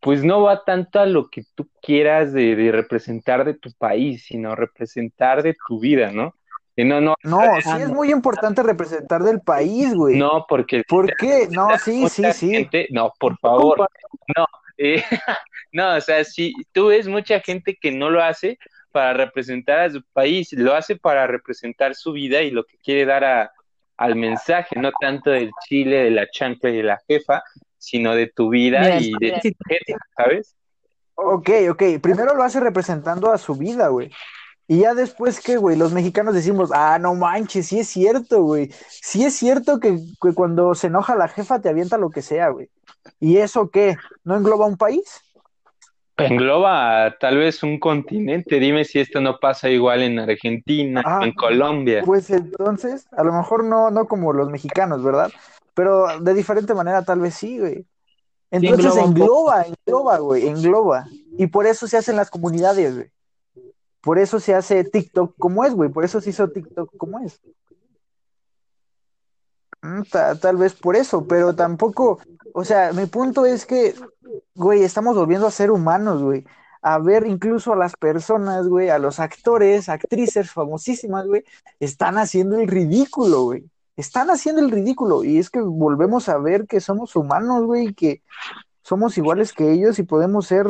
[0.00, 4.24] pues no va tanto a lo que tú quieras de, de representar de tu país,
[4.26, 6.34] sino representar de tu vida, ¿no?
[6.76, 10.16] no, no, no, sí es muy importante representar del país, güey.
[10.18, 10.82] No, porque...
[10.88, 11.48] ¿Por qué?
[11.50, 12.68] No, sí, sí, sí.
[12.90, 13.88] no, por favor,
[14.36, 14.46] no.
[14.78, 15.02] Eh,
[15.72, 18.58] no, o sea, si tú ves mucha gente que no lo hace
[18.92, 23.04] para representar a su país, lo hace para representar su vida y lo que quiere
[23.04, 23.52] dar a,
[23.96, 27.42] al mensaje, no tanto del chile, de la chancla y de la jefa,
[27.78, 30.56] sino de tu vida y de tu jefa, ¿sabes?
[31.14, 31.82] Ok, ok.
[32.00, 34.10] Primero lo hace representando a su vida, güey.
[34.68, 38.70] Y ya después que, güey, los mexicanos decimos, ah, no manches, sí es cierto, güey.
[38.88, 39.98] Sí es cierto que,
[40.34, 42.70] cuando se enoja la jefa te avienta lo que sea, güey.
[43.20, 43.96] ¿Y eso qué?
[44.24, 45.20] ¿No engloba un país?
[46.16, 48.60] Engloba tal vez un continente.
[48.60, 52.02] Dime si esto no pasa igual en Argentina, ah, en Colombia.
[52.04, 55.30] Pues entonces, a lo mejor no, no como los mexicanos, ¿verdad?
[55.74, 57.86] Pero de diferente manera tal vez sí, güey.
[58.50, 61.06] Entonces engloba, engloba, güey, engloba.
[61.38, 63.10] Y por eso se hacen las comunidades, güey.
[64.02, 65.88] Por eso se hace TikTok como es, güey.
[65.88, 67.40] Por eso se hizo TikTok como es.
[69.80, 70.02] Mm,
[70.40, 72.20] tal, vez por eso, pero tampoco,
[72.54, 73.94] o sea, mi punto es que,
[74.54, 76.44] güey, estamos volviendo a ser humanos, güey.
[76.82, 81.44] A ver incluso a las personas, güey, a los actores, actrices famosísimas, güey,
[81.78, 83.64] están haciendo el ridículo, güey.
[83.96, 85.22] Están haciendo el ridículo.
[85.22, 88.22] Y es que volvemos a ver que somos humanos, güey, que
[88.82, 90.66] somos iguales que ellos y podemos ser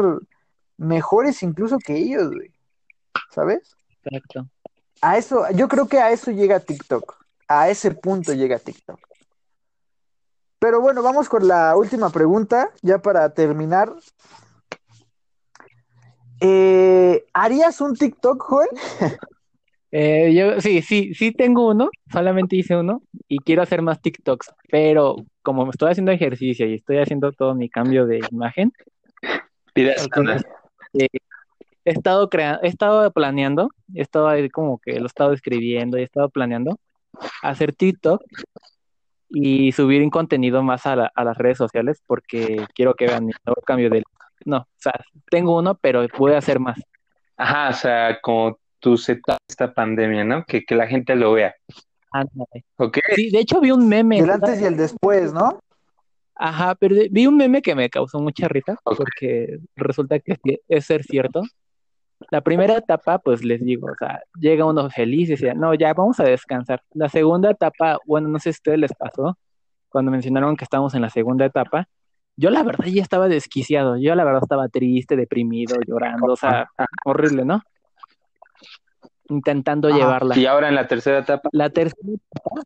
[0.76, 2.52] mejores incluso que ellos, güey.
[3.30, 3.76] ¿sabes?
[4.04, 4.48] Exacto.
[5.00, 7.16] A eso, yo creo que a eso llega TikTok.
[7.48, 9.00] A ese punto llega TikTok.
[10.62, 13.92] Pero bueno, vamos con la última pregunta, ya para terminar.
[16.40, 18.68] Eh, ¿Harías un TikTok, Joel?
[19.94, 24.50] Eh, yo sí, sí, sí tengo uno, solamente hice uno y quiero hacer más TikToks,
[24.70, 28.72] pero como estoy haciendo ejercicio y estoy haciendo todo mi cambio de imagen,
[29.74, 31.08] he
[31.84, 36.00] estado creando, he estado planeando, he estado ahí como que lo he estado escribiendo y
[36.00, 36.78] he estado planeando
[37.42, 38.22] hacer TikTok
[39.34, 43.62] y subir un contenido más a, las redes sociales porque quiero que vean mi nuevo
[43.62, 44.02] cambio de...
[44.44, 44.92] No, o sea,
[45.30, 46.78] tengo uno, pero voy a hacer más.
[47.36, 50.44] Ajá, o sea, como tu setup esta pandemia, ¿no?
[50.44, 51.54] Que, la gente lo vea.
[52.10, 52.64] Ándale.
[53.14, 54.18] Sí, de hecho vi un meme.
[54.18, 55.60] El antes y el después, ¿no?
[56.34, 60.36] Ajá, pero vi un meme que me causó mucha risa porque resulta que
[60.68, 61.42] es ser cierto
[62.30, 65.94] la primera etapa, pues les digo, o sea, llega uno feliz y decía, no, ya
[65.94, 66.82] vamos a descansar.
[66.94, 69.38] La segunda etapa, bueno, no sé si a ustedes les pasó,
[69.88, 71.88] cuando mencionaron que estamos en la segunda etapa,
[72.36, 76.68] yo la verdad ya estaba desquiciado, yo la verdad estaba triste, deprimido, llorando, o sea,
[77.04, 77.62] horrible, ¿no?
[79.28, 80.36] Intentando llevarla.
[80.38, 81.48] Y ahora en la tercera etapa.
[81.52, 82.62] La tercera etapa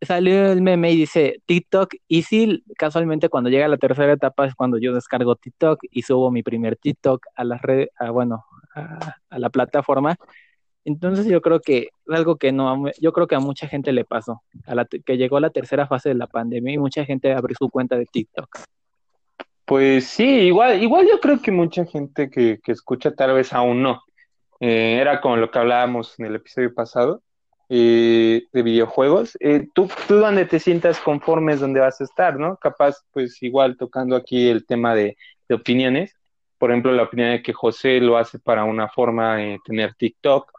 [0.00, 4.54] salió el meme y dice TikTok y sí, casualmente cuando llega la tercera etapa es
[4.54, 9.38] cuando yo descargo TikTok y subo mi primer TikTok a la red, a, bueno, a,
[9.38, 10.16] la plataforma.
[10.84, 14.42] Entonces yo creo que algo que no, yo creo que a mucha gente le pasó,
[14.66, 17.68] a la que llegó la tercera fase de la pandemia y mucha gente abrió su
[17.70, 18.48] cuenta de TikTok.
[19.64, 23.82] Pues sí, igual, igual yo creo que mucha gente que, que escucha tal vez aún
[23.82, 24.02] no.
[24.60, 27.22] Eh, era como lo que hablábamos en el episodio pasado
[27.68, 29.36] eh, de videojuegos.
[29.40, 32.56] Eh, tú, tú donde te sientas conforme es donde vas a estar, ¿no?
[32.56, 35.16] Capaz, pues igual tocando aquí el tema de,
[35.50, 36.14] opiniones
[36.58, 40.50] por ejemplo, la opinión de que José lo hace para una forma de tener TikTok,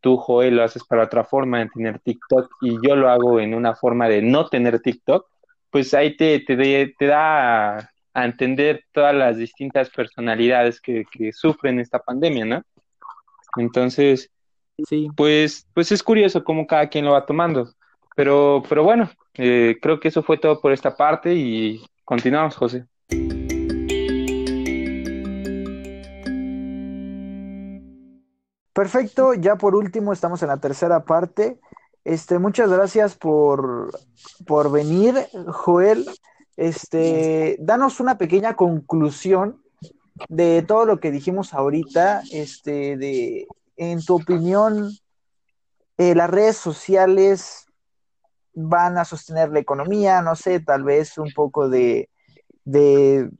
[0.00, 3.54] tú, Joel, lo haces para otra forma de tener TikTok y yo lo hago en
[3.54, 5.26] una forma de no tener TikTok,
[5.70, 11.98] pues ahí te, te, te da a, entender todas las distintas personalidades que, sufren esta
[11.98, 12.62] pandemia, ¿no?
[13.56, 14.30] Entonces,
[14.88, 15.08] sí.
[15.16, 17.72] pues, pues es curioso cómo cada quien lo va tomando.
[18.14, 22.86] Pero, pero bueno, eh, creo que eso fue todo por esta parte y continuamos, José.
[28.72, 31.58] Perfecto, ya por último estamos en la tercera parte.
[32.04, 33.90] Este, muchas gracias por,
[34.46, 35.14] por venir,
[35.48, 36.06] Joel.
[36.56, 39.62] este, danos una pequeña conclusión
[40.28, 43.46] de todo lo que dijimos ahorita, este, de,
[43.76, 44.90] en tu opinión,
[45.98, 47.66] eh, las redes sociales
[48.54, 52.08] van a sostener la economía, no sé, tal vez un poco de,
[52.64, 53.30] de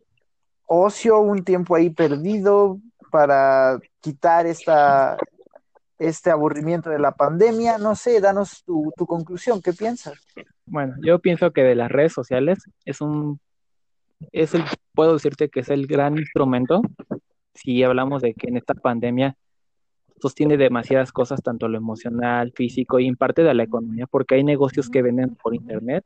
[0.66, 2.78] ocio, un tiempo ahí perdido
[3.10, 5.16] para quitar esta,
[5.98, 7.78] este aburrimiento de la pandemia.
[7.78, 10.18] No sé, danos tu, tu conclusión, ¿qué piensas?
[10.66, 13.40] Bueno, yo pienso que de las redes sociales es un,
[14.32, 14.64] es el,
[14.94, 16.82] puedo decirte que es el gran instrumento,
[17.54, 19.36] si hablamos de que en esta pandemia
[20.20, 24.44] sostiene demasiadas cosas, tanto lo emocional, físico y en parte de la economía, porque hay
[24.44, 26.04] negocios que venden por internet,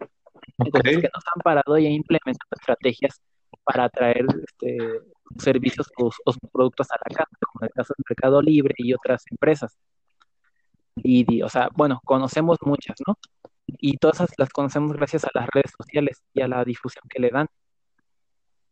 [0.59, 3.21] que nos han parado y han implementado estrategias
[3.65, 4.79] para atraer este,
[5.39, 6.11] servicios o,
[6.53, 9.77] productos a la casa, como en el caso del Mercado Libre y otras empresas.
[10.97, 13.17] Y, o sea, bueno, conocemos muchas, ¿no?
[13.67, 17.31] Y todas las conocemos gracias a las redes sociales y a la difusión que le
[17.31, 17.47] dan.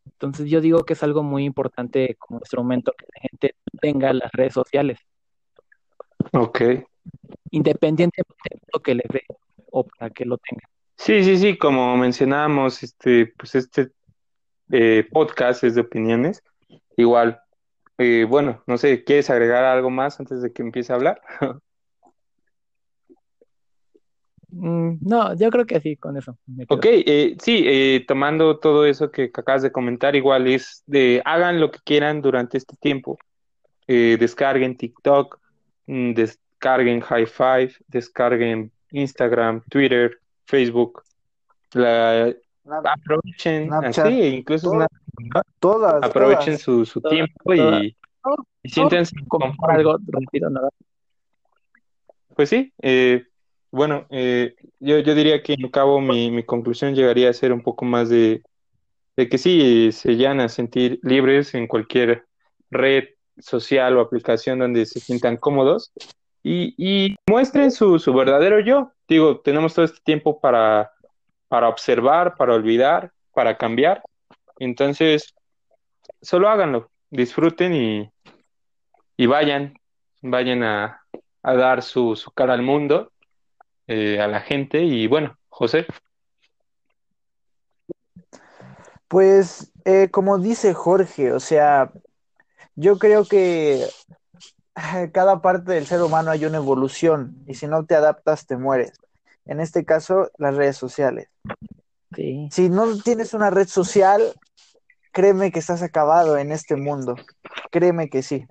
[0.05, 4.33] Entonces yo digo que es algo muy importante como instrumento que la gente tenga las
[4.33, 4.99] redes sociales.
[6.33, 6.61] Ok.
[7.51, 9.25] Independientemente de lo que le dé
[9.71, 10.69] o para que lo tenga.
[10.97, 13.93] Sí, sí, sí, como mencionábamos, este, pues este
[14.71, 16.43] eh, podcast es de opiniones.
[16.97, 17.41] Igual,
[17.99, 21.21] eh, bueno, no sé, ¿quieres agregar algo más antes de que empiece a hablar?
[24.51, 26.39] Mm, no, yo creo que sí, con eso.
[26.71, 31.61] Ok, eh, sí, eh, tomando todo eso que, acabas de comentar, igual es de hagan
[31.61, 33.19] lo que quieran durante este tiempo.
[33.87, 35.39] descarguen TikTok,
[35.89, 41.03] descarguen High Five, descarguen Instagram, Twitter, Facebook.
[41.73, 42.35] La,
[42.65, 44.87] aprovechen así, incluso
[45.59, 47.97] todas, aprovechen su, su tiempo y,
[48.65, 50.69] siéntense como algo rápido, nada.
[52.37, 53.25] Pues sí, eh,
[53.71, 57.63] bueno, eh, yo, yo diría que en cabo mi, mi conclusión llegaría a ser un
[57.63, 58.43] poco más de,
[59.17, 62.27] de que sí, se llegan a sentir libres en cualquier
[62.71, 63.05] red
[63.41, 65.93] social o aplicación donde se sientan cómodos
[66.43, 68.93] y, y muestren su, su verdadero yo.
[69.09, 70.93] Digo, tenemos todo este tiempo para
[71.49, 74.03] para observar, para olvidar, para cambiar.
[74.59, 75.35] Entonces,
[76.21, 78.11] solo háganlo, disfruten y,
[79.17, 79.75] y vayan,
[80.23, 81.03] vayan a,
[81.43, 83.13] a dar su, su, cara al mundo,
[83.87, 84.83] eh, a la gente.
[84.83, 85.87] Y bueno, José.
[89.09, 91.91] Pues, eh, como dice Jorge, o sea,
[92.79, 93.89] yo creo que
[95.13, 98.93] cada parte del ser humano hay una evolución y si no te adaptas, te mueres.
[99.47, 101.29] En este caso las redes sociales.
[102.51, 104.23] Si no tienes una red social,
[105.13, 107.17] créeme que estás acabado en este mundo,
[107.71, 108.47] créeme que sí,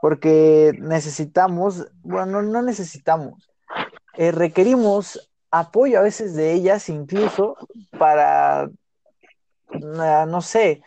[0.00, 3.48] porque necesitamos, bueno, no necesitamos,
[4.16, 7.56] eh, requerimos apoyo a veces de ellas incluso
[7.98, 8.70] para,
[9.98, 10.82] ah, no sé,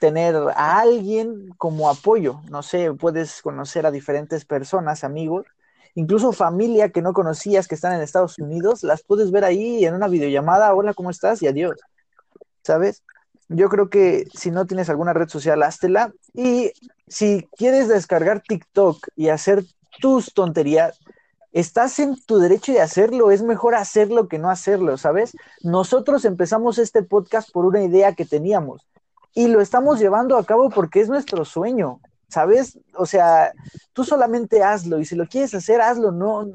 [0.00, 5.46] tener a alguien como apoyo, no sé, puedes conocer a diferentes personas, amigos,
[5.94, 9.94] incluso familia que no conocías que están en Estados Unidos, las puedes ver ahí en
[9.94, 11.42] una videollamada, hola, ¿cómo estás?
[11.42, 11.76] Y adiós,
[12.62, 13.02] ¿sabes?
[13.48, 16.12] Yo creo que si no tienes alguna red social, háztela.
[16.32, 16.72] Y
[17.06, 19.64] si quieres descargar TikTok y hacer
[20.00, 20.98] tus tonterías,
[21.52, 25.36] estás en tu derecho de hacerlo, es mejor hacerlo que no hacerlo, ¿sabes?
[25.62, 28.86] Nosotros empezamos este podcast por una idea que teníamos
[29.34, 32.00] y lo estamos llevando a cabo porque es nuestro sueño.
[32.34, 32.78] ¿sabes?
[32.96, 33.52] O sea,
[33.92, 36.50] tú solamente hazlo y si lo quieres hacer, hazlo, no,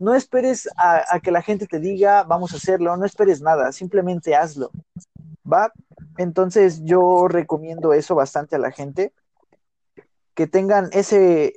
[0.00, 4.34] no esperes a, que la gente te diga, vamos a hacerlo, no esperes nada, simplemente
[4.34, 4.72] hazlo,
[5.50, 5.72] ¿va?
[6.18, 9.12] Entonces yo recomiendo eso bastante a la gente,
[10.34, 11.54] que tengan ese,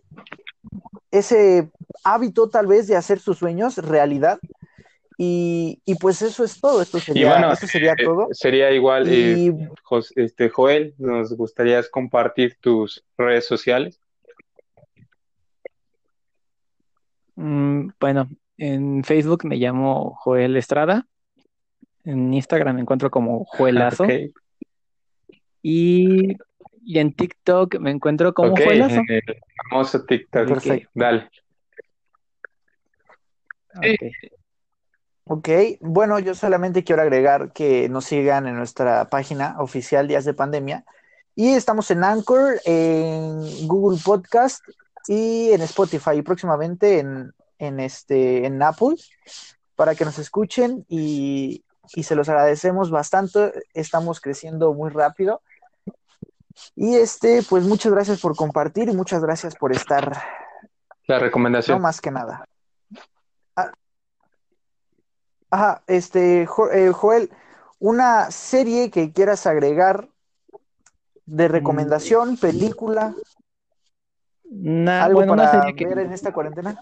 [1.10, 1.72] ese
[2.04, 4.40] hábito tal vez de hacer sus sueños realidad
[5.18, 8.28] y, pues eso es todo, esto sería, eso sería eh, todo.
[8.32, 9.54] Sería igual, eh,
[10.16, 14.00] este, Joel, nos gustaría compartir tus redes sociales.
[17.36, 21.08] Mm, bueno, en Facebook me llamo Joel Estrada,
[22.04, 24.06] en Instagram me encuentro como Joelazo.
[25.62, 26.36] Y,
[26.86, 29.02] en TikTok me encuentro como okay, Joelazo.
[29.70, 30.62] famoso TikTok.
[30.94, 31.30] Dale.
[35.26, 35.50] Ok,
[35.80, 40.84] bueno, yo solamente quiero agregar que nos sigan en nuestra página oficial Días de Pandemia.
[41.36, 44.64] Y estamos en Anchor, en Google Podcast
[45.08, 48.96] y en Spotify y próximamente en, en, este, en Apple
[49.76, 51.64] para que nos escuchen y,
[51.96, 53.54] y se los agradecemos bastante.
[53.74, 55.42] Estamos creciendo muy rápido.
[56.76, 60.22] Y este, pues muchas gracias por compartir y muchas gracias por estar.
[61.08, 61.78] La recomendación.
[61.78, 62.46] No más que nada.
[65.54, 67.30] Ajá, este, eh, Joel,
[67.78, 70.10] una serie que quieras agregar
[71.28, 73.14] de recomendación, película,
[74.88, 75.86] algo para una serie que...
[75.86, 76.82] ver en esta cuarentena.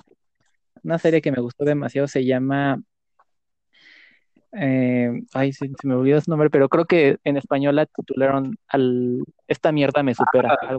[0.85, 2.81] Una serie que me gustó demasiado se llama
[4.53, 9.19] eh, ay, se, me olvidó su nombre, pero creo que en español la titularon al
[9.49, 10.57] Esta mierda me supera.
[10.61, 10.77] Ah,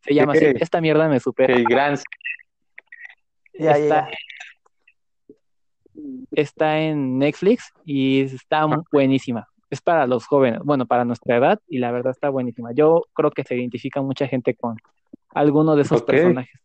[0.00, 1.54] se llama así, Esta mierda me supera.
[1.54, 1.98] El gran.
[3.52, 4.08] está,
[6.32, 9.48] está en Netflix y está buenísima.
[9.70, 12.72] Es para los jóvenes, bueno, para nuestra edad, y la verdad está buenísima.
[12.72, 14.76] Yo creo que se identifica mucha gente con
[15.30, 16.60] alguno de esos personajes.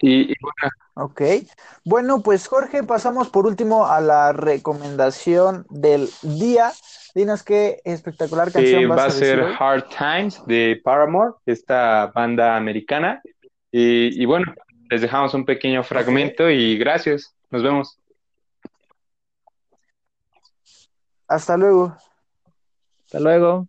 [0.00, 0.70] Y, bueno.
[0.94, 1.22] Ok.
[1.84, 6.72] Bueno, pues Jorge, pasamos por último a la recomendación del día.
[7.14, 13.22] Dinos qué espectacular canción va a ser Hard Times de Paramore, esta banda americana.
[13.70, 14.52] Y, bueno,
[14.94, 17.34] les dejamos un pequeño fragmento y gracias.
[17.50, 17.98] Nos vemos.
[21.26, 21.96] Hasta luego.
[23.04, 23.66] Hasta luego.